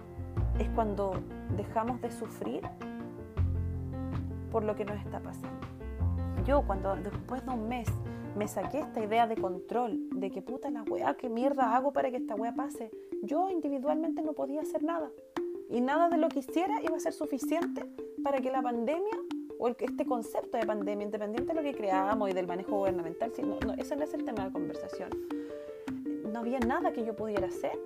es 0.61 0.69
cuando 0.77 1.15
dejamos 1.57 2.01
de 2.03 2.13
sufrir 2.13 2.63
por 4.53 4.63
lo 4.63 4.77
que 4.77 4.85
nos 4.85 4.97
está 5.05 5.19
pasando. 5.19 5.59
Yo 6.47 6.63
cuando 6.63 6.95
después 6.95 7.45
de 7.45 7.51
un 7.51 7.69
mes 7.69 7.89
me 8.37 8.49
saqué 8.49 8.81
esta 8.81 9.03
idea 9.03 9.27
de 9.27 9.37
control, 9.37 10.09
de 10.11 10.31
que 10.31 10.43
puta 10.43 10.71
la 10.71 10.83
weá, 10.83 11.15
qué 11.17 11.29
mierda 11.29 11.77
hago 11.77 11.93
para 11.93 12.11
que 12.11 12.17
esta 12.17 12.35
weá 12.35 12.55
pase, 12.55 12.91
yo 13.23 13.51
individualmente 13.51 14.23
no 14.23 14.33
podía 14.33 14.63
hacer 14.63 14.83
nada. 14.83 15.11
Y 15.71 15.81
nada 15.81 16.09
de 16.09 16.17
lo 16.17 16.29
que 16.29 16.39
hiciera 16.39 16.81
iba 16.83 16.97
a 16.97 17.01
ser 17.01 17.13
suficiente 17.13 17.85
para 18.23 18.41
que 18.41 18.51
la 18.51 18.63
pandemia 18.63 19.19
o 19.59 19.69
este 19.69 20.07
concepto 20.07 20.57
de 20.57 20.67
pandemia, 20.67 21.05
independiente 21.05 21.53
de 21.53 21.55
lo 21.55 21.63
que 21.63 21.77
creamos 21.77 22.31
y 22.31 22.33
del 22.33 22.47
manejo 22.47 22.77
gubernamental, 22.77 23.33
no, 23.43 23.59
no, 23.67 23.73
ese 23.75 23.97
no 23.97 24.05
es 24.05 24.15
el 24.15 24.25
tema 24.25 24.45
de 24.45 24.53
conversación 24.53 25.11
no 26.33 26.41
había 26.41 26.61
nada 26.61 26.93
que 26.93 27.05
yo 27.05 27.17
pudiera 27.17 27.47
hacer 27.47 27.79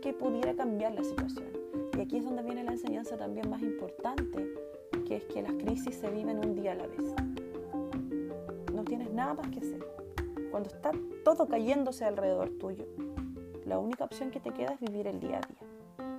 que 0.00 0.12
pudiera 0.12 0.54
cambiar 0.54 0.92
la 0.92 1.02
situación. 1.02 1.48
Y 1.96 2.00
aquí 2.00 2.18
es 2.18 2.24
donde 2.24 2.42
viene 2.42 2.64
la 2.64 2.72
enseñanza 2.72 3.16
también 3.16 3.48
más 3.48 3.62
importante, 3.62 4.52
que 5.06 5.16
es 5.16 5.24
que 5.24 5.42
las 5.42 5.52
crisis 5.54 5.94
se 5.94 6.10
viven 6.10 6.38
un 6.44 6.54
día 6.54 6.72
a 6.72 6.74
la 6.74 6.86
vez. 6.86 7.33
No 8.84 8.88
tienes 8.88 9.14
nada 9.14 9.32
más 9.32 9.48
que 9.48 9.60
hacer. 9.60 9.82
Cuando 10.50 10.68
está 10.68 10.90
todo 11.24 11.48
cayéndose 11.48 12.04
alrededor 12.04 12.50
tuyo, 12.60 12.84
la 13.64 13.78
única 13.78 14.04
opción 14.04 14.30
que 14.30 14.40
te 14.40 14.50
queda 14.50 14.74
es 14.74 14.80
vivir 14.80 15.06
el 15.06 15.20
día 15.20 15.38
a 15.38 15.40
día. 15.40 16.12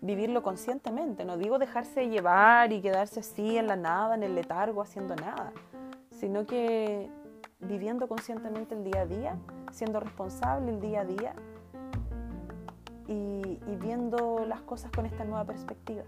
Vivirlo 0.00 0.42
conscientemente, 0.42 1.26
no 1.26 1.36
digo 1.36 1.58
dejarse 1.58 2.08
llevar 2.08 2.72
y 2.72 2.80
quedarse 2.80 3.20
así 3.20 3.58
en 3.58 3.66
la 3.66 3.76
nada, 3.76 4.14
en 4.14 4.22
el 4.22 4.34
letargo, 4.34 4.80
haciendo 4.80 5.14
nada, 5.14 5.52
sino 6.10 6.46
que 6.46 7.10
viviendo 7.60 8.08
conscientemente 8.08 8.74
el 8.74 8.84
día 8.84 9.02
a 9.02 9.06
día 9.06 9.36
siendo 9.70 10.00
responsable 10.00 10.70
el 10.70 10.80
día 10.80 11.00
a 11.02 11.04
día 11.04 11.34
y, 13.08 13.58
viendo 13.76 14.46
las 14.46 14.62
cosas 14.62 14.90
con 14.90 15.04
esta 15.04 15.24
nueva 15.24 15.44
perspectiva. 15.44 16.04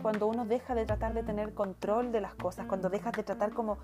Cuando 0.00 0.26
uno 0.26 0.46
deja 0.46 0.74
de 0.74 0.86
tratar 0.86 1.12
de 1.12 1.22
tener 1.22 1.52
control 1.52 2.12
de 2.12 2.22
las 2.22 2.34
cosas, 2.34 2.64
cuando 2.64 2.88
dejas 2.88 3.12
de 3.12 3.22
tratar 3.22 3.52
como 3.52 3.76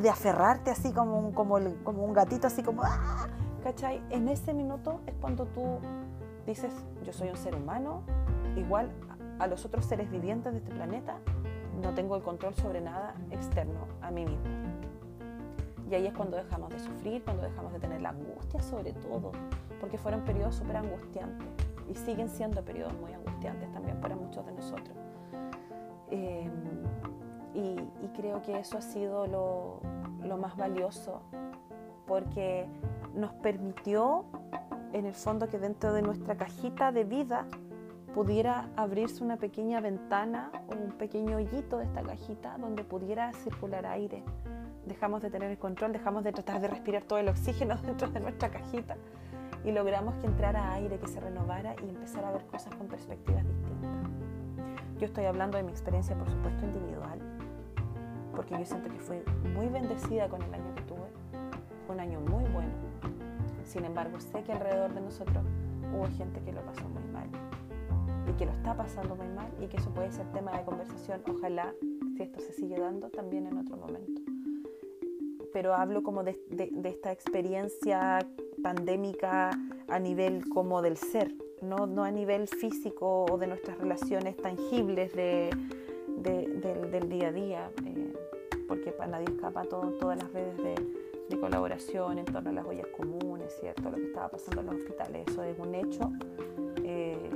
de 0.00 0.10
aferrarte 0.10 0.70
así 0.70 0.92
como 0.92 1.18
un, 1.18 1.32
como, 1.32 1.58
como 1.84 2.04
un 2.04 2.12
gatito, 2.12 2.46
así 2.46 2.62
como, 2.62 2.82
¡ah! 2.84 3.28
¿cachai? 3.62 4.02
En 4.10 4.28
ese 4.28 4.54
minuto 4.54 5.00
es 5.06 5.14
cuando 5.20 5.46
tú 5.46 5.78
dices, 6.46 6.72
yo 7.04 7.12
soy 7.12 7.28
un 7.28 7.36
ser 7.36 7.54
humano, 7.54 8.02
igual 8.56 8.90
a 9.38 9.46
los 9.46 9.64
otros 9.64 9.84
seres 9.84 10.10
vivientes 10.10 10.52
de 10.52 10.58
este 10.58 10.70
planeta, 10.70 11.16
no 11.82 11.94
tengo 11.94 12.16
el 12.16 12.22
control 12.22 12.54
sobre 12.54 12.80
nada 12.80 13.14
externo 13.30 13.86
a 14.00 14.10
mí 14.10 14.24
mismo. 14.24 14.44
Y 15.90 15.94
ahí 15.94 16.06
es 16.06 16.12
cuando 16.12 16.36
dejamos 16.36 16.70
de 16.70 16.78
sufrir, 16.78 17.24
cuando 17.24 17.44
dejamos 17.44 17.72
de 17.72 17.78
tener 17.78 18.00
la 18.00 18.10
angustia 18.10 18.62
sobre 18.62 18.92
todo, 18.92 19.32
porque 19.80 19.96
fueron 19.96 20.22
periodos 20.22 20.56
súper 20.56 20.76
angustiantes 20.76 21.46
y 21.88 21.94
siguen 21.94 22.28
siendo 22.28 22.62
periodos 22.62 22.92
muy 23.00 23.12
angustiantes 23.12 23.72
también 23.72 23.98
para 24.00 24.14
muchos 24.16 24.44
de 24.44 24.52
nosotros. 24.52 24.96
Eh, 26.10 26.50
y, 27.54 27.76
creo 28.16 28.42
que 28.42 28.58
eso 28.58 28.78
ha 28.78 28.82
sido 28.82 29.26
lo, 29.26 29.80
lo 30.26 30.36
más 30.38 30.56
valioso, 30.56 31.22
porque 32.06 32.66
nos 33.14 33.32
permitió 33.34 34.24
en 34.92 35.06
el 35.06 35.14
fondo 35.14 35.48
que 35.48 35.58
dentro 35.58 35.92
de 35.92 36.02
nuestra 36.02 36.36
cajita 36.36 36.90
de 36.90 37.04
vida 37.04 37.46
pudiera 38.14 38.68
abrirse 38.76 39.22
una 39.22 39.36
pequeña 39.36 39.80
ventana 39.80 40.50
o 40.68 40.74
un 40.74 40.92
pequeño 40.92 41.36
hoyito 41.36 41.78
de 41.78 41.84
esta 41.84 42.02
cajita 42.02 42.56
donde 42.58 42.82
pudiera 42.82 43.32
circular 43.32 43.86
aire. 43.86 44.24
Dejamos 44.86 45.22
de 45.22 45.30
tener 45.30 45.50
el 45.50 45.58
control, 45.58 45.92
dejamos 45.92 46.24
de 46.24 46.32
tratar 46.32 46.60
de 46.60 46.68
respirar 46.68 47.04
todo 47.04 47.18
el 47.18 47.28
oxígeno 47.28 47.76
dentro 47.82 48.08
de 48.08 48.20
nuestra 48.20 48.48
cajita 48.48 48.96
y 49.64 49.72
logramos 49.72 50.16
que 50.16 50.26
entrara 50.26 50.72
aire, 50.72 50.98
que 50.98 51.08
se 51.08 51.20
renovara 51.20 51.74
y 51.84 51.88
empezar 51.90 52.24
a 52.24 52.32
ver 52.32 52.44
cosas 52.46 52.74
con 52.74 52.86
perspectivas 52.88 53.46
distintas. 53.46 53.90
Yo 54.98 55.06
estoy 55.06 55.26
hablando 55.26 55.56
de 55.56 55.62
mi 55.62 55.70
experiencia, 55.70 56.16
por 56.16 56.28
supuesto, 56.28 56.64
individual, 56.64 57.17
porque 58.38 58.56
yo 58.56 58.64
siento 58.64 58.88
que 58.88 59.00
fui 59.00 59.16
muy 59.52 59.66
bendecida 59.66 60.28
con 60.28 60.40
el 60.40 60.54
año 60.54 60.72
que 60.76 60.82
tuve. 60.82 61.08
Un 61.88 61.98
año 61.98 62.20
muy 62.20 62.44
bueno. 62.52 62.70
Sin 63.64 63.84
embargo, 63.84 64.20
sé 64.20 64.44
que 64.44 64.52
alrededor 64.52 64.94
de 64.94 65.00
nosotros 65.00 65.44
hubo 65.92 66.06
gente 66.16 66.40
que 66.42 66.52
lo 66.52 66.60
pasó 66.62 66.88
muy 66.88 67.02
mal 67.12 67.28
y 68.28 68.32
que 68.34 68.46
lo 68.46 68.52
está 68.52 68.76
pasando 68.76 69.16
muy 69.16 69.26
mal 69.26 69.50
y 69.60 69.66
que 69.66 69.78
eso 69.78 69.90
puede 69.90 70.12
ser 70.12 70.30
tema 70.30 70.56
de 70.56 70.64
conversación. 70.64 71.20
Ojalá, 71.28 71.74
si 72.16 72.22
esto 72.22 72.38
se 72.38 72.52
sigue 72.52 72.78
dando, 72.78 73.10
también 73.10 73.48
en 73.48 73.58
otro 73.58 73.76
momento. 73.76 74.22
Pero 75.52 75.74
hablo 75.74 76.04
como 76.04 76.22
de, 76.22 76.40
de, 76.48 76.88
esta 76.90 77.10
experiencia 77.10 78.20
pandémica 78.62 79.50
a 79.88 79.98
nivel 79.98 80.48
como 80.48 80.80
del 80.80 80.96
ser, 80.96 81.34
no, 81.60 81.88
no 81.88 82.04
a 82.04 82.12
nivel 82.12 82.46
físico 82.46 83.24
o 83.24 83.36
de 83.36 83.48
nuestras 83.48 83.78
relaciones 83.78 84.36
tangibles 84.36 85.12
de, 85.16 85.50
del, 86.22 87.08
día 87.08 87.28
a 87.28 87.32
día, 87.32 87.70
eh, 87.86 88.12
porque 88.68 88.92
para 88.92 89.10
nadie 89.12 89.26
escapa 89.34 89.64
todo, 89.64 89.90
todas 89.98 90.18
las 90.18 90.32
redes 90.32 90.56
de, 90.58 90.98
colaboración 91.40 92.18
en 92.18 92.24
torno 92.24 92.50
a 92.50 92.52
las 92.52 92.66
ollas 92.66 92.88
comunes, 92.88 93.56
¿cierto? 93.60 93.90
Lo 93.90 93.96
que 93.96 94.06
estaba 94.06 94.28
pasando 94.28 94.60
en 94.60 94.66
los 94.66 94.76
hospitales, 94.76 95.24
eso 95.28 95.44
es 95.44 95.56
un 95.56 95.72
hecho. 95.72 96.10
Eh, 96.82 97.30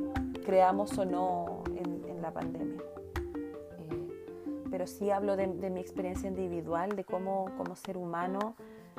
creamos 0.44 0.98
o 0.98 1.04
no 1.04 1.62
en, 1.76 2.20
la 2.20 2.32
pandemia. 2.32 2.82
Eh, 3.78 4.08
pero 4.70 4.88
sí 4.88 5.10
hablo 5.10 5.36
de, 5.36 5.46
mi 5.46 5.80
experiencia 5.80 6.28
individual, 6.28 6.96
de 6.96 7.04
cómo 7.04 7.46
como 7.56 7.76
ser 7.76 7.96
humano, 7.96 8.56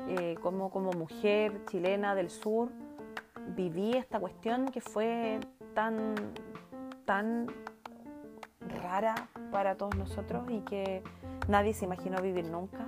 eh, 0.07 0.35
cómo 0.41 0.71
como 0.71 0.91
mujer 0.91 1.65
chilena 1.65 2.15
del 2.15 2.29
sur, 2.29 2.69
viví 3.55 3.97
esta 3.97 4.21
cuestión 4.21 4.67
que 4.67 4.79
fue 4.79 5.39
tan, 5.73 6.15
tan 7.05 7.47
rara 8.81 9.15
para 9.51 9.75
todos 9.75 9.95
nosotros 9.95 10.43
y 10.49 10.61
que 10.61 11.03
nadie 11.47 11.73
se 11.73 11.85
imaginó 11.85 12.21
vivir 12.21 12.49
nunca, 12.49 12.85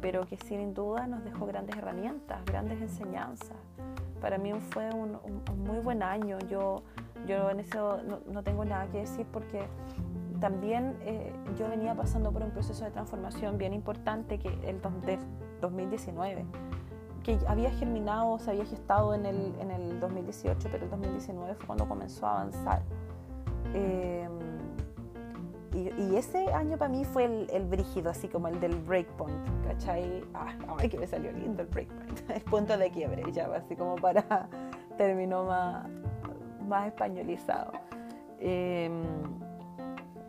pero 0.00 0.26
que 0.26 0.36
sin 0.36 0.74
duda 0.74 1.06
nos 1.06 1.24
dejó 1.24 1.46
grandes 1.46 1.76
herramientas, 1.76 2.44
grandes 2.44 2.80
enseñanzas. 2.80 3.56
Para 4.20 4.38
mí 4.38 4.52
fue 4.70 4.90
un, 4.92 5.18
muy 5.64 5.78
buen 5.78 6.02
año. 6.02 6.38
Yo 6.48 6.82
yo 7.26 7.50
en 7.50 7.60
eso 7.60 7.98
no, 8.26 8.42
tengo 8.42 8.64
nada 8.64 8.86
que 8.88 8.98
decir 8.98 9.26
porque 9.32 9.66
también 10.40 10.96
eh, 11.02 11.32
yo 11.58 11.68
venía 11.68 11.94
pasando 11.94 12.32
por 12.32 12.42
un 12.42 12.50
proceso 12.50 12.84
de 12.84 12.90
transformación 12.90 13.58
bien 13.58 13.74
importante 13.74 14.38
que 14.38 14.48
el 14.64 14.80
2019, 14.80 16.44
que 17.22 17.38
había 17.48 17.70
germinado, 17.72 18.38
se 18.38 18.50
había 18.50 18.64
gestado 18.64 19.14
en 19.14 19.26
el, 19.26 19.54
en 19.60 19.70
el 19.70 20.00
2018, 20.00 20.68
pero 20.70 20.84
el 20.84 20.90
2019 20.90 21.54
fue 21.54 21.66
cuando 21.66 21.88
comenzó 21.88 22.26
a 22.26 22.40
avanzar. 22.40 22.82
Em, 23.74 24.30
y, 25.78 26.16
ese 26.16 26.52
año 26.52 26.76
para 26.76 26.90
mí 26.90 27.04
fue 27.04 27.24
el, 27.24 27.48
el, 27.52 27.64
brígido, 27.64 28.10
así 28.10 28.28
como 28.28 28.48
el 28.48 28.58
del 28.60 28.76
breakpoint, 28.76 29.64
¿cachai? 29.66 30.24
Ah, 30.34 30.54
ay, 30.78 30.88
que 30.88 30.98
me 30.98 31.06
salió 31.06 31.30
lindo 31.32 31.62
el 31.62 31.68
breakpoint, 31.68 32.30
el 32.30 32.42
punto 32.42 32.76
de 32.76 32.90
quiebre, 32.90 33.22
ya, 33.32 33.46
así 33.54 33.76
como 33.76 33.96
para 33.96 34.48
terminó 34.96 35.44
más, 35.44 35.86
más 36.66 36.88
españolizado. 36.88 37.72
Em, 38.40 39.02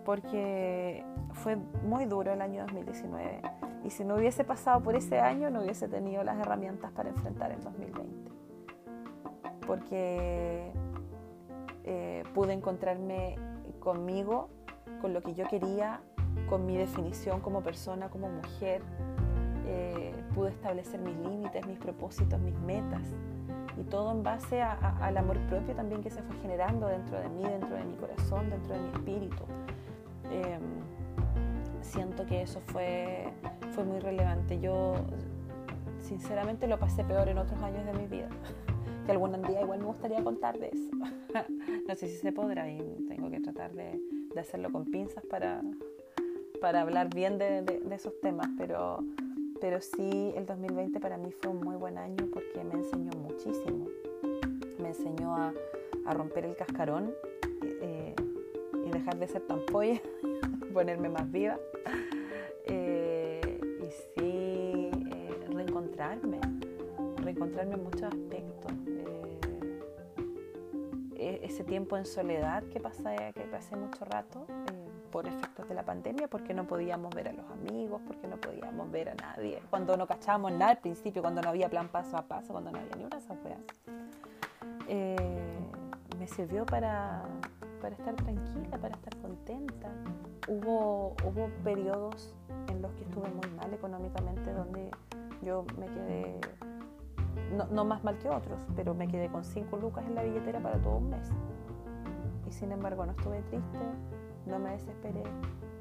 porque 0.05 1.03
fue 1.33 1.57
muy 1.83 2.05
duro 2.05 2.31
el 2.33 2.41
año 2.41 2.63
2019 2.63 3.41
y 3.83 3.89
si 3.91 4.03
no 4.03 4.15
hubiese 4.15 4.43
pasado 4.43 4.81
por 4.81 4.95
ese 4.95 5.19
año 5.19 5.49
no 5.49 5.61
hubiese 5.61 5.87
tenido 5.87 6.23
las 6.23 6.39
herramientas 6.39 6.91
para 6.91 7.09
enfrentar 7.09 7.51
el 7.51 7.61
2020. 7.63 8.31
Porque 9.67 10.71
eh, 11.83 12.23
pude 12.33 12.53
encontrarme 12.53 13.35
conmigo, 13.79 14.49
con 14.99 15.13
lo 15.13 15.21
que 15.21 15.33
yo 15.33 15.47
quería, 15.47 16.01
con 16.49 16.65
mi 16.65 16.77
definición 16.77 17.41
como 17.41 17.61
persona, 17.61 18.09
como 18.09 18.29
mujer. 18.29 18.81
Eh, 19.65 20.13
pude 20.33 20.49
establecer 20.49 20.99
mis 20.99 21.15
límites, 21.17 21.65
mis 21.67 21.77
propósitos, 21.77 22.39
mis 22.39 22.57
metas 22.59 23.03
y 23.79 23.83
todo 23.83 24.11
en 24.11 24.23
base 24.23 24.61
al 24.61 25.17
amor 25.17 25.37
propio 25.47 25.73
también 25.73 26.01
que 26.01 26.09
se 26.09 26.21
fue 26.21 26.35
generando 26.37 26.87
dentro 26.87 27.19
de 27.19 27.29
mí, 27.29 27.43
dentro 27.43 27.75
de 27.75 27.83
mi 27.83 27.95
corazón, 27.95 28.49
dentro 28.49 28.73
de 28.73 28.79
mi 28.79 28.89
espíritu. 28.89 29.43
Em, 30.31 30.61
siento 31.81 32.25
que 32.25 32.41
eso 32.41 32.59
fue, 32.59 33.29
fue 33.71 33.85
muy 33.85 33.99
relevante. 33.99 34.59
Yo 34.59 34.95
sinceramente 35.99 36.67
lo 36.67 36.77
pasé 36.77 37.03
peor 37.03 37.29
en 37.29 37.37
otros 37.37 37.61
años 37.61 37.85
de 37.85 37.93
mi 37.93 38.07
vida, 38.07 38.27
que 39.05 39.11
algún 39.11 39.41
día 39.43 39.61
igual 39.61 39.79
me 39.79 39.85
gustaría 39.85 40.23
contar 40.23 40.59
de 40.59 40.69
eso. 40.69 40.91
no 41.87 41.95
sé 41.95 42.07
si 42.07 42.17
se 42.17 42.31
podrá 42.33 42.69
y 42.69 43.05
tengo 43.07 43.29
que 43.29 43.39
tratar 43.39 43.71
de, 43.73 43.99
de 44.33 44.39
hacerlo 44.39 44.71
con 44.71 44.85
pinzas 44.85 45.25
para, 45.25 45.61
para 46.61 46.81
hablar 46.81 47.13
bien 47.13 47.37
de, 47.37 47.81
esos 47.91 48.19
temas, 48.21 48.47
pero 48.57 49.03
pero 49.61 49.81
sí 49.81 50.33
el 50.35 50.45
2020 50.45 50.99
para 51.01 51.17
mí 51.17 51.31
fue 51.31 51.51
un 51.51 51.59
muy 51.59 51.75
buen 51.75 51.97
año 51.97 52.27
porque 52.31 52.63
me 52.63 52.75
enseñó 52.75 53.11
muchísimo. 53.19 53.87
Me 54.79 54.89
enseñó 54.89 55.35
a, 55.35 55.53
romper 56.13 56.45
el 56.45 56.55
cascarón 56.55 57.13
eh, 57.81 58.15
y 58.85 58.89
dejar 58.89 59.17
de 59.17 59.27
ser 59.27 59.41
tan 59.41 59.63
polla, 59.65 60.01
ponerme 60.73 61.09
más 61.09 61.29
viva. 61.31 61.59
Eh, 62.65 63.59
y 63.81 63.91
sí, 63.91 64.89
eh, 65.11 65.47
reencontrarme, 65.53 66.39
reencontrarme 67.17 67.75
en 67.75 67.83
muchos 67.83 68.03
aspectos. 68.03 68.71
Ese 71.49 71.63
tiempo 71.63 71.97
en 71.97 72.05
soledad 72.05 72.61
que 72.65 72.79
pasé, 72.79 73.33
que 73.33 73.41
pasé 73.41 73.75
mucho 73.75 74.05
rato 74.05 74.45
por 75.11 75.27
efectos 75.27 75.67
de 75.67 75.73
la 75.73 75.83
pandemia, 75.83 76.27
porque 76.27 76.53
no 76.53 76.67
podíamos 76.67 77.13
ver 77.15 77.27
a 77.27 77.33
los 77.33 77.49
amigos, 77.49 78.03
porque 78.05 78.27
no 78.27 78.37
podíamos 78.37 78.91
ver 78.91 79.09
a 79.09 79.15
nadie. 79.15 79.59
Cuando 79.71 79.97
no 79.97 80.05
cachábamos 80.05 80.51
nada 80.51 80.73
al 80.73 80.77
principio, 80.77 81.23
cuando 81.23 81.41
no 81.41 81.49
había 81.49 81.67
plan 81.67 81.89
paso 81.89 82.17
a 82.17 82.21
paso, 82.21 82.53
cuando 82.53 82.71
no 82.71 82.77
había 82.77 82.95
ni 82.97 83.03
una 83.03 83.17
asamblea. 83.17 83.57
Eh, 84.87 85.15
me 86.19 86.27
sirvió 86.27 86.67
para, 86.67 87.23
para 87.81 87.95
estar 87.95 88.13
tranquila, 88.13 88.77
para 88.77 88.93
estar 88.93 89.17
contenta. 89.17 89.89
Hubo, 90.47 91.15
hubo 91.25 91.49
periodos 91.63 92.35
en 92.67 92.79
los 92.83 92.91
que 92.93 93.05
estuve 93.05 93.27
muy 93.27 93.49
mal 93.57 93.73
económicamente, 93.73 94.53
donde 94.53 94.91
yo 95.41 95.65
me 95.79 95.87
quedé, 95.87 96.39
no, 97.71 97.85
más 97.85 98.03
mal 98.03 98.17
que 98.19 98.29
otros, 98.29 98.59
pero 98.75 98.93
me 98.93 99.07
quedé 99.07 99.29
con 99.29 99.43
cinco 99.43 99.77
lucas 99.77 100.05
en 100.05 100.15
la 100.15 100.23
billetera 100.23 100.59
para 100.59 100.77
todo 100.77 100.97
un 100.97 101.09
mes. 101.09 101.29
Y 102.47 102.51
sin 102.51 102.71
embargo 102.71 103.05
no 103.05 103.11
estuve 103.11 103.41
triste, 103.43 103.79
no 104.45 104.59
me 104.59 104.71
desesperé. 104.71 105.23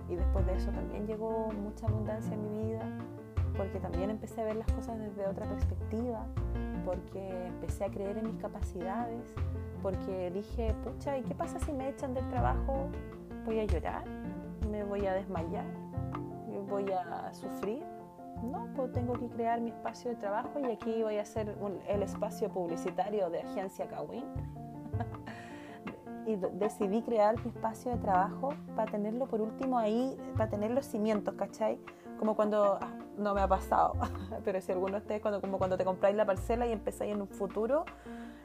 Y 0.08 0.16
después 0.16 0.46
de 0.46 0.54
eso 0.54 0.70
también 0.70 1.06
llegó 1.06 1.50
mucha 1.52 1.87
abundancia 1.87 2.32
en 2.34 2.42
mi 2.42 2.70
vida, 2.70 2.82
porque 3.56 3.80
también 3.80 4.11
empecé 4.11 4.40
a 4.40 4.44
ver 4.44 4.56
las 4.56 4.70
cosas 4.72 4.98
desde 4.98 5.26
otra 5.26 5.46
perspectiva, 5.46 6.26
porque 6.84 7.46
empecé 7.46 7.84
a 7.84 7.90
creer 7.90 8.18
en 8.18 8.26
mis 8.26 8.40
capacidades, 8.40 9.34
porque 9.82 10.30
dije, 10.30 10.74
pucha, 10.84 11.18
¿y 11.18 11.22
qué 11.22 11.34
pasa 11.34 11.58
si 11.61 11.72
me 11.72 11.88
echan 11.88 12.14
del 12.14 12.26
trabajo? 12.28 12.88
¿Voy 13.44 13.61
a 13.61 13.64
llorar? 13.64 14.04
¿Me 14.70 14.84
voy 14.84 15.06
a 15.06 15.12
desmayar? 15.12 15.66
¿Voy 16.68 16.90
a 16.92 17.32
sufrir? 17.32 17.82
No, 18.42 18.68
pues 18.77 18.92
tengo 18.92 19.14
que 19.14 19.29
crear 19.29 19.61
mi 19.61 19.70
espacio 19.70 20.11
de 20.11 20.16
trabajo 20.16 20.61
y 20.61 20.70
aquí 20.70 21.03
voy 21.03 21.16
a 21.16 21.22
hacer 21.22 21.57
el 21.88 22.03
espacio 22.03 22.48
publicitario 22.48 23.31
de 23.31 23.40
Agencia 23.40 23.88
Kawin 23.88 24.24
y 26.27 26.37
decidí 26.37 27.03
crear 27.03 27.42
mi 27.44 27.51
espacio 27.51 27.92
de 27.92 27.98
trabajo 27.98 28.55
para 28.77 28.90
tenerlo 28.90 29.27
por 29.27 29.40
último 29.40 29.79
ahí, 29.79 30.16
para 30.37 30.51
tener 30.51 30.70
los 30.70 30.87
cimientos, 30.87 31.35
¿cachai? 31.35 31.79
Como 32.18 32.37
cuando, 32.37 32.79
ah, 32.81 32.94
no 33.16 33.35
me 33.35 33.40
ha 33.40 33.48
pasado, 33.48 33.94
pero 34.44 34.61
si 34.61 34.72
alguno 34.72 34.92
de 34.92 34.98
ustedes, 34.98 35.20
cuando, 35.20 35.40
como 35.40 35.59
cuando 35.59 35.77
te 35.77 35.85
compráis 35.85 36.16
la 36.16 36.27
parcela 36.27 36.66
y 36.66 36.72
empezáis 36.72 37.12
en 37.12 37.22
un 37.22 37.29
futuro, 37.29 37.85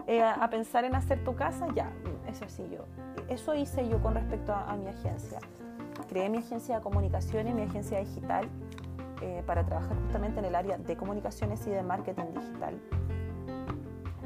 eh, 0.06 0.22
a 0.22 0.50
pensar 0.50 0.84
en 0.84 0.96
hacer 0.96 1.24
tu 1.24 1.36
casa, 1.36 1.68
ya, 1.74 1.90
eso 2.28 2.46
sí 2.48 2.68
yo. 2.70 2.86
Eso 3.30 3.56
hice 3.56 3.88
yo 3.88 4.02
con 4.02 4.16
respecto 4.16 4.54
a, 4.54 4.76
mi 4.76 4.88
agencia. 4.88 5.40
Creé 6.10 6.30
mi 6.30 6.40
agencia 6.40 6.78
de 6.78 6.82
comunicaciones, 6.82 7.56
mi 7.56 7.64
agencia 7.64 8.00
digital, 8.00 8.50
eh, 9.24 9.42
para 9.46 9.64
trabajar 9.64 9.96
justamente 10.02 10.40
en 10.40 10.46
el 10.46 10.54
área 10.54 10.78
de 10.78 10.98
comunicaciones 10.98 11.66
y 11.66 11.70
de 11.70 11.82
marketing 11.82 12.34
digital. 12.36 12.78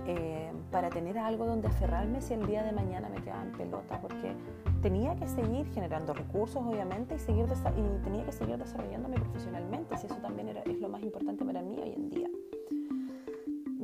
Eh, 0.07 0.51
para 0.71 0.89
tener 0.89 1.19
algo 1.19 1.45
donde 1.45 1.67
aferrarme 1.67 2.19
si 2.19 2.33
el 2.33 2.47
día 2.47 2.63
de 2.63 2.71
mañana 2.71 3.07
me 3.07 3.21
quedaba 3.21 3.43
en 3.43 3.51
pelota, 3.51 4.01
porque 4.01 4.33
tenía 4.81 5.15
que 5.15 5.27
seguir 5.27 5.67
generando 5.67 6.15
recursos, 6.15 6.63
obviamente, 6.65 7.13
y, 7.13 7.19
seguir 7.19 7.45
y 7.45 8.03
tenía 8.03 8.25
que 8.25 8.31
seguir 8.31 8.57
desarrollándome 8.57 9.19
profesionalmente, 9.19 9.95
si 9.97 10.07
eso 10.07 10.15
también 10.15 10.47
era, 10.47 10.62
es 10.62 10.79
lo 10.79 10.89
más 10.89 11.03
importante 11.03 11.45
para 11.45 11.62
mí 11.62 11.77
hoy 11.79 11.93
en 11.93 12.10
día. 12.10 12.29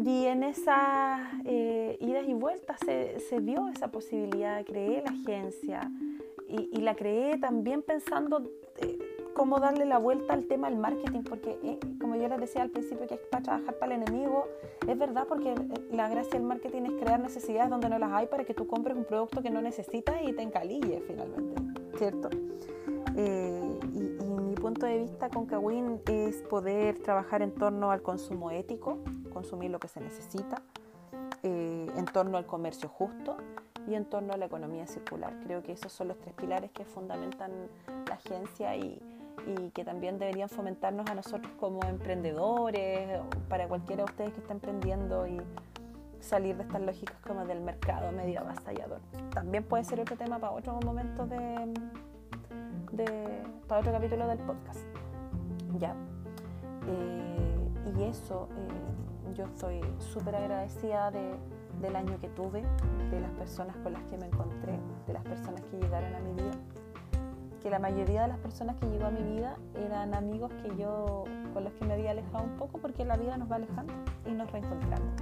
Y 0.04 0.26
en 0.26 0.42
esas 0.42 1.20
eh, 1.46 1.96
idas 2.02 2.28
y 2.28 2.34
vueltas 2.34 2.80
se, 2.84 3.20
se, 3.20 3.40
vio 3.40 3.68
esa 3.68 3.92
posibilidad, 3.92 4.66
creé 4.66 5.04
la 5.04 5.12
agencia 5.12 5.92
y, 6.50 6.70
y 6.72 6.82
la 6.82 6.96
creé 6.96 7.38
también 7.38 7.84
pensando 7.84 8.50
eh, 8.78 9.13
cómo 9.34 9.60
darle 9.60 9.86
la 9.86 9.98
vuelta 9.98 10.34
al 10.34 10.46
tema 10.46 10.70
del 10.70 10.80
marketing, 10.80 11.24
porque 11.24 11.60
eh, 11.64 11.80
como 12.00 12.16
yo 12.16 12.28
les 12.28 12.40
decía 12.40 12.62
al 12.62 12.70
principio 12.70 13.08
que 13.08 13.16
es 13.16 13.20
para 13.32 13.44
trabajar 13.44 13.78
para 13.78 13.96
el 13.96 14.04
enemigo, 14.04 14.48
es 14.88 14.98
verdad 14.98 15.26
porque 15.28 15.56
la 15.92 16.10
gracia 16.10 16.34
del 16.34 16.44
marketing 16.44 16.84
es 16.84 16.92
crear 17.02 17.20
necesidades 17.20 17.70
donde 17.70 17.90
no 17.90 18.00
las 18.00 18.12
hay 18.12 18.28
para 18.28 18.44
que 18.44 18.54
tú 18.54 18.68
compres 18.68 18.96
un 18.96 19.06
producto 19.06 19.42
que 19.42 19.50
no 19.50 19.62
necesitas 19.62 20.16
y 20.24 20.34
te 20.34 20.42
encalille 20.42 21.02
finalmente, 21.08 21.62
¿cierto? 21.98 22.30
y, 23.16 23.20
y 23.20 24.24
mi 24.24 24.56
punto 24.56 24.86
de 24.86 25.00
vista 25.00 25.30
con 25.30 25.46
Kawin 25.46 26.02
es 26.08 26.42
poder 26.44 27.00
trabajar 27.00 27.42
en 27.42 27.54
torno 27.54 27.92
al 27.92 28.02
consumo 28.02 28.50
ético, 28.50 28.98
consumir 29.32 29.72
lo 29.72 29.80
que 29.80 29.88
se 29.88 30.00
necesita, 30.00 30.62
eh, 31.46 31.92
en 31.98 32.06
torno 32.06 32.38
al 32.38 32.46
comercio 32.46 32.88
justo 32.88 33.36
y 33.86 33.96
en 33.96 34.06
torno 34.06 34.32
a 34.32 34.38
la 34.38 34.46
economía 34.46 34.88
circular. 34.88 35.38
Creo 35.44 35.62
que 35.62 35.74
esos 35.74 35.92
son 35.92 36.08
los 36.08 36.18
tres 36.18 36.34
pilares 36.36 36.72
que 36.72 36.86
fundamentan 36.86 37.52
la 38.08 38.16
agencia 38.16 38.78
y, 38.78 39.02
y 39.46 39.70
que 39.72 39.84
también 39.84 40.20
deberían 40.20 40.50
fomentarnos 40.50 41.10
a 41.10 41.16
nosotros 41.16 41.52
como 41.60 41.84
emprendedores, 41.84 43.22
para 43.50 43.68
cualquiera 43.68 44.04
de 44.04 44.12
ustedes 44.12 44.34
que 44.34 44.40
está 44.40 44.54
emprendiendo 44.54 45.28
y 45.28 45.42
salir 46.20 46.56
de 46.56 46.64
estas 46.64 46.82
lógicas 46.82 47.18
como 47.28 47.46
del 47.46 47.62
mercado 47.62 48.12
medio 48.12 48.40
avasallador. 48.42 49.02
También 49.34 49.64
puede 49.64 49.84
ser 49.84 50.00
otro 50.00 50.16
tema 50.16 50.40
para 50.40 50.54
otro 50.54 50.80
momento 50.86 51.26
de, 51.28 51.74
de 52.92 53.44
para 53.68 53.82
otro 53.82 53.92
capítulo 53.92 54.28
del 54.28 54.40
podcast. 54.40 54.80
Ya. 55.78 55.96
Eh, 56.88 57.44
y 57.98 58.04
eso, 58.04 58.48
eh, 58.56 59.34
yo 59.34 59.46
estoy 59.46 59.82
súper 60.00 60.36
agradecida 60.36 61.12
de, 61.12 61.36
del 61.82 61.96
año 61.96 62.18
que 62.20 62.30
tuve, 62.30 62.64
de 63.12 63.20
las 63.20 63.32
personas 63.32 63.76
con 63.78 63.94
las 63.94 64.04
que 64.04 64.18
me 64.18 64.28
encontré, 64.28 64.80
de 65.06 65.14
las 65.14 65.24
personas 65.24 65.62
que 65.64 65.78
llegaron 65.78 66.16
a 66.16 66.20
mi 66.20 66.34
vida. 66.34 66.52
Que 67.64 67.70
la 67.70 67.80
mayoría 67.80 68.24
de 68.24 68.28
las 68.28 68.38
personas 68.40 68.76
que 68.76 68.88
llegó 68.88 69.06
a 69.06 69.12
mi 69.12 69.24
vida 69.24 69.58
eran 69.74 70.14
amigos 70.14 70.52
que 70.62 70.76
yo, 70.76 71.24
con 71.54 71.64
los 71.64 71.74
que 71.74 71.86
me 71.86 71.94
había 71.94 72.12
alejado 72.12 72.44
un 72.44 72.58
poco 72.58 72.78
porque 72.78 73.06
la 73.06 73.16
vida 73.18 73.38
nos 73.38 73.50
va 73.50 73.56
alejando 73.56 73.94
y 74.26 74.32
nos 74.34 74.52
reencontramos. 74.52 75.14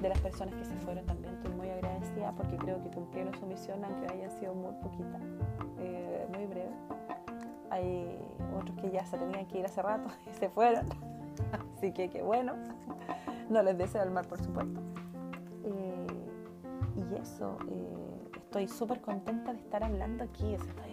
De 0.00 0.08
las 0.08 0.20
personas 0.20 0.54
que 0.54 0.64
se 0.66 0.76
fueron 0.76 1.06
también 1.06 1.34
estoy 1.34 1.54
muy 1.54 1.70
agradecida 1.70 2.32
porque 2.32 2.56
creo 2.58 2.82
que 2.82 2.90
cumplieron 2.90 3.34
su 3.34 3.46
misión 3.46 3.82
aunque 3.82 4.12
hayan 4.12 4.30
sido 4.32 4.54
muy 4.54 4.72
poquitas, 4.82 5.22
eh, 5.78 6.26
muy 6.34 6.44
breve. 6.44 6.74
Hay 7.70 8.18
otros 8.54 8.76
que 8.76 8.90
ya 8.90 9.06
se 9.06 9.16
tenían 9.16 9.46
que 9.46 9.60
ir 9.60 9.64
hace 9.64 9.80
rato 9.80 10.10
y 10.30 10.34
se 10.34 10.50
fueron. 10.50 10.86
Así 11.76 11.92
que 11.92 12.10
qué 12.10 12.22
bueno 12.22 12.52
no 13.48 13.62
les 13.62 13.76
deseo 13.76 14.02
el 14.02 14.10
mal, 14.10 14.26
por 14.26 14.40
supuesto. 14.40 14.80
Eh, 15.64 16.06
y 16.96 17.14
eso, 17.20 17.56
eh, 17.68 18.30
estoy 18.36 18.68
súper 18.68 19.00
contenta 19.00 19.52
de 19.52 19.58
estar 19.58 19.82
hablando 19.84 20.24
aquí. 20.24 20.54
Estoy 20.54 20.92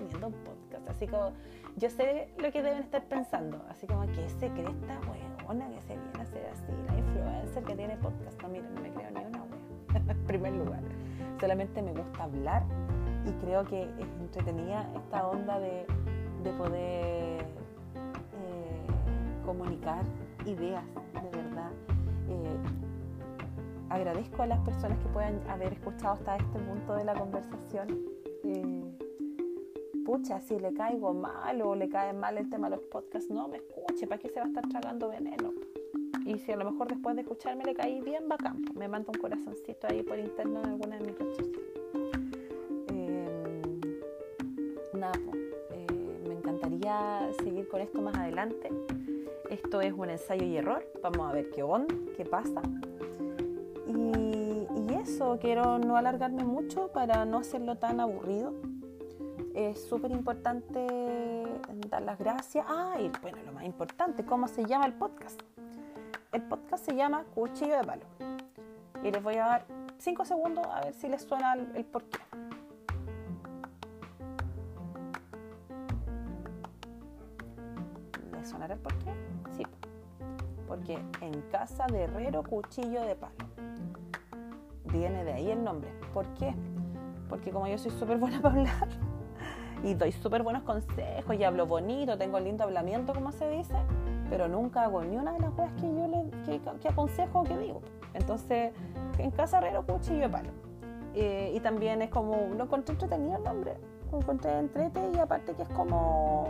teniendo 0.00 0.28
un 0.28 0.34
podcast. 0.34 0.88
Así 0.88 1.06
como, 1.06 1.32
yo 1.76 1.90
sé 1.90 2.32
lo 2.38 2.50
que 2.50 2.62
deben 2.62 2.82
estar 2.82 3.04
pensando. 3.04 3.62
Así 3.68 3.86
como, 3.86 4.02
¿qué 4.06 4.28
se 4.28 4.48
cree 4.50 4.70
esta 4.70 5.00
weona 5.46 5.68
que 5.68 5.80
se 5.82 5.96
viene 5.96 6.18
a 6.18 6.22
hacer 6.22 6.46
así? 6.52 6.72
La 6.86 6.98
influencer 6.98 7.64
que 7.64 7.74
tiene 7.74 7.96
podcast. 7.96 8.40
No, 8.42 8.48
miren, 8.48 8.74
no 8.74 8.80
me 8.80 8.90
creo 8.90 9.10
ni 9.10 9.24
una 9.24 9.42
wea. 9.42 10.12
en 10.12 10.24
primer 10.26 10.52
lugar. 10.52 10.80
Solamente 11.40 11.82
me 11.82 11.92
gusta 11.92 12.24
hablar 12.24 12.62
y 13.26 13.32
creo 13.44 13.64
que 13.64 13.82
es 13.82 14.08
entretenida 14.20 14.88
esta 14.96 15.26
onda 15.26 15.58
de, 15.58 15.86
de 16.42 16.50
poder 16.52 17.40
eh, 17.42 18.82
comunicar 19.44 20.04
ideas, 20.46 20.84
de 21.14 21.36
verdad. 21.36 21.70
Eh, 22.28 22.56
agradezco 23.88 24.42
a 24.42 24.46
las 24.46 24.60
personas 24.60 24.98
que 24.98 25.08
puedan 25.08 25.40
haber 25.48 25.72
escuchado 25.72 26.14
hasta 26.14 26.36
este 26.36 26.58
punto 26.58 26.94
de 26.94 27.04
la 27.04 27.14
conversación. 27.14 27.98
Eh, 28.44 29.09
pucha, 30.04 30.40
si 30.40 30.58
le 30.58 30.72
caigo 30.72 31.12
mal 31.14 31.62
o 31.62 31.74
le 31.74 31.88
cae 31.88 32.12
mal 32.12 32.38
el 32.38 32.48
tema 32.48 32.68
de 32.68 32.76
los 32.76 32.84
podcasts, 32.84 33.30
no 33.30 33.48
me 33.48 33.58
escuche, 33.58 34.06
¿para 34.06 34.20
qué 34.20 34.28
se 34.28 34.40
va 34.40 34.46
a 34.46 34.48
estar 34.48 34.68
tragando 34.68 35.08
veneno? 35.08 35.52
Y 36.26 36.38
si 36.38 36.52
a 36.52 36.56
lo 36.56 36.70
mejor 36.70 36.88
después 36.88 37.16
de 37.16 37.22
escucharme 37.22 37.64
le 37.64 37.74
caí 37.74 38.00
bien 38.00 38.28
bacán, 38.28 38.62
me 38.74 38.88
manda 38.88 39.10
un 39.12 39.20
corazoncito 39.20 39.86
ahí 39.88 40.02
por 40.02 40.18
interno 40.18 40.60
en 40.60 40.66
alguna 40.66 40.98
de 40.98 41.06
mis 41.06 41.18
redes 41.18 41.36
sociales. 41.36 41.70
Eh, 42.92 43.62
nada, 44.94 45.18
me 46.26 46.34
encantaría 46.34 47.30
seguir 47.42 47.68
con 47.68 47.80
esto 47.80 48.00
más 48.00 48.16
adelante. 48.16 48.70
Esto 49.48 49.80
es 49.80 49.92
un 49.92 50.10
ensayo 50.10 50.44
y 50.44 50.56
error. 50.56 50.86
Vamos 51.02 51.28
a 51.28 51.32
ver 51.32 51.50
qué 51.50 51.62
onda, 51.62 51.94
qué 52.16 52.24
pasa. 52.24 52.62
Y, 53.88 54.68
eso, 55.02 55.38
quiero 55.40 55.78
no 55.78 55.96
alargarme 55.96 56.44
mucho 56.44 56.88
para 56.88 57.24
no 57.24 57.38
hacerlo 57.38 57.76
tan 57.76 58.00
aburrido. 58.00 58.52
Es 59.60 59.84
súper 59.84 60.10
importante 60.10 60.86
dar 61.90 62.00
las 62.00 62.18
gracias. 62.18 62.64
Ah, 62.66 62.94
y 62.98 63.12
bueno, 63.20 63.36
lo 63.44 63.52
más 63.52 63.64
importante, 63.64 64.24
¿cómo 64.24 64.48
se 64.48 64.64
llama 64.64 64.86
el 64.86 64.94
podcast? 64.94 65.38
El 66.32 66.40
podcast 66.44 66.82
se 66.82 66.96
llama 66.96 67.24
Cuchillo 67.34 67.76
de 67.76 67.84
Palo. 67.84 68.06
Y 69.04 69.10
les 69.10 69.22
voy 69.22 69.34
a 69.34 69.44
dar 69.44 69.66
5 69.98 70.24
segundos 70.24 70.66
a 70.66 70.80
ver 70.80 70.94
si 70.94 71.10
les 71.10 71.20
suena 71.20 71.52
el, 71.52 71.84
porqué. 71.84 72.18
¿Les 78.32 78.48
sonará 78.48 78.72
el 78.72 78.80
porqué? 78.80 79.12
porque 80.66 80.98
en 81.20 81.42
casa 81.50 81.84
de 81.88 82.04
herrero 82.04 82.44
cuchillo 82.44 83.02
de 83.02 83.14
palo. 83.16 83.34
Viene 84.84 85.24
de 85.24 85.32
ahí 85.34 85.50
el 85.50 85.62
nombre. 85.62 85.90
¿Por 86.14 86.26
qué? 86.34 86.54
Porque 87.28 87.50
como 87.50 87.66
yo 87.66 87.76
soy 87.76 87.90
súper 87.90 88.16
buena 88.16 88.40
para 88.40 88.54
hablar 88.54 89.09
y 89.82 89.94
doy 89.94 90.12
súper 90.12 90.42
buenos 90.42 90.62
consejos 90.62 91.36
y 91.36 91.44
hablo 91.44 91.66
bonito, 91.66 92.18
tengo 92.18 92.38
lindo 92.38 92.64
hablamiento, 92.64 93.14
como 93.14 93.32
se 93.32 93.48
dice, 93.48 93.74
pero 94.28 94.48
nunca 94.48 94.84
hago 94.84 95.02
ni 95.02 95.16
una 95.16 95.32
de 95.32 95.40
las 95.40 95.50
cosas 95.52 95.72
que 95.80 95.82
yo 95.82 96.06
le 96.06 96.30
que, 96.80 96.88
aconsejo 96.88 97.40
o 97.40 97.44
que 97.44 97.56
digo. 97.56 97.80
Entonces, 98.14 98.72
en 99.18 99.30
casa 99.30 99.58
herrero 99.58 99.86
cuchillo 99.86 100.20
de 100.20 100.28
palo. 100.28 100.50
Eh, 101.14 101.52
y 101.54 101.60
también 101.60 102.02
es 102.02 102.10
como, 102.10 102.48
lo 102.56 102.64
encontré 102.64 102.92
entretenido 102.92 103.38
el 103.38 103.42
nombre, 103.44 103.76
lo 104.12 104.18
encontré 104.18 104.58
entrete 104.58 105.00
y 105.12 105.18
aparte 105.18 105.54
que 105.54 105.62
es 105.62 105.68
como 105.70 106.48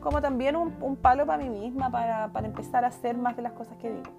como 0.00 0.22
también 0.22 0.56
un, 0.56 0.96
palo 0.96 1.26
para 1.26 1.42
mí 1.42 1.50
misma 1.50 1.90
para, 1.90 2.32
para, 2.32 2.46
empezar 2.46 2.86
a 2.86 2.88
hacer 2.88 3.18
más 3.18 3.36
de 3.36 3.42
las 3.42 3.52
cosas 3.52 3.76
que 3.76 3.90
digo. 3.90 4.10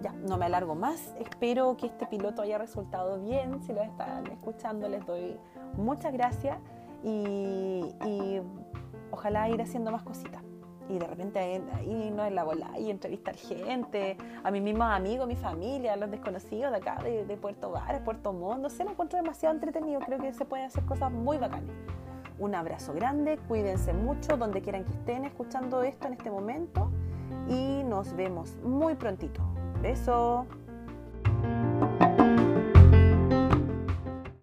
Ya, 0.00 0.12
no 0.26 0.38
me 0.38 0.46
alargo 0.46 0.74
más, 0.74 1.14
espero 1.18 1.76
que 1.76 1.86
este 1.86 2.06
piloto 2.06 2.40
haya 2.40 2.56
resultado 2.56 3.20
bien, 3.20 3.62
si 3.62 3.74
lo 3.74 3.82
están 3.82 4.26
escuchando 4.28 4.88
les 4.88 5.04
doy 5.04 5.36
muchas 5.76 6.14
gracias 6.14 6.56
y, 7.06 8.40
ojalá 9.10 9.48
ir 9.48 9.62
haciendo 9.62 9.90
más 9.90 10.02
cositas. 10.02 10.42
Y 10.88 10.98
de 10.98 11.06
repente 11.06 11.38
ahí 11.38 12.12
no 12.14 12.24
es 12.24 12.32
la 12.32 12.44
bola 12.44 12.78
y 12.78 12.90
entrevistar 12.90 13.34
gente, 13.34 14.16
a 14.44 14.50
mis 14.50 14.62
mismos 14.62 14.88
amigos, 14.88 15.26
mi 15.26 15.34
familia, 15.34 15.94
a 15.94 15.96
los 15.96 16.10
desconocidos 16.10 16.70
de 16.70 16.76
acá, 16.76 17.02
de, 17.02 17.36
Puerto 17.36 17.70
Varas, 17.70 18.02
Puerto 18.02 18.32
Montt, 18.32 18.68
se 18.68 18.84
lo 18.84 18.90
encuentro 18.90 19.20
demasiado 19.20 19.54
entretenido, 19.54 20.00
creo 20.00 20.18
que 20.18 20.32
se 20.32 20.44
puede 20.44 20.64
hacer 20.64 20.84
cosas 20.84 21.10
muy 21.10 21.38
bacanas. 21.38 21.74
Un 22.38 22.54
abrazo 22.54 22.92
grande, 22.92 23.38
cuídense 23.48 23.94
mucho 23.94 24.36
donde 24.36 24.60
quieran 24.60 24.84
que 24.84 24.92
estén 24.92 25.24
escuchando 25.24 25.82
esto 25.82 26.06
en 26.06 26.12
este 26.12 26.30
momento 26.30 26.90
y 27.48 27.82
nos 27.84 28.14
vemos 28.14 28.56
muy 28.62 28.94
prontito. 28.94 29.42
Beso. 29.82 30.46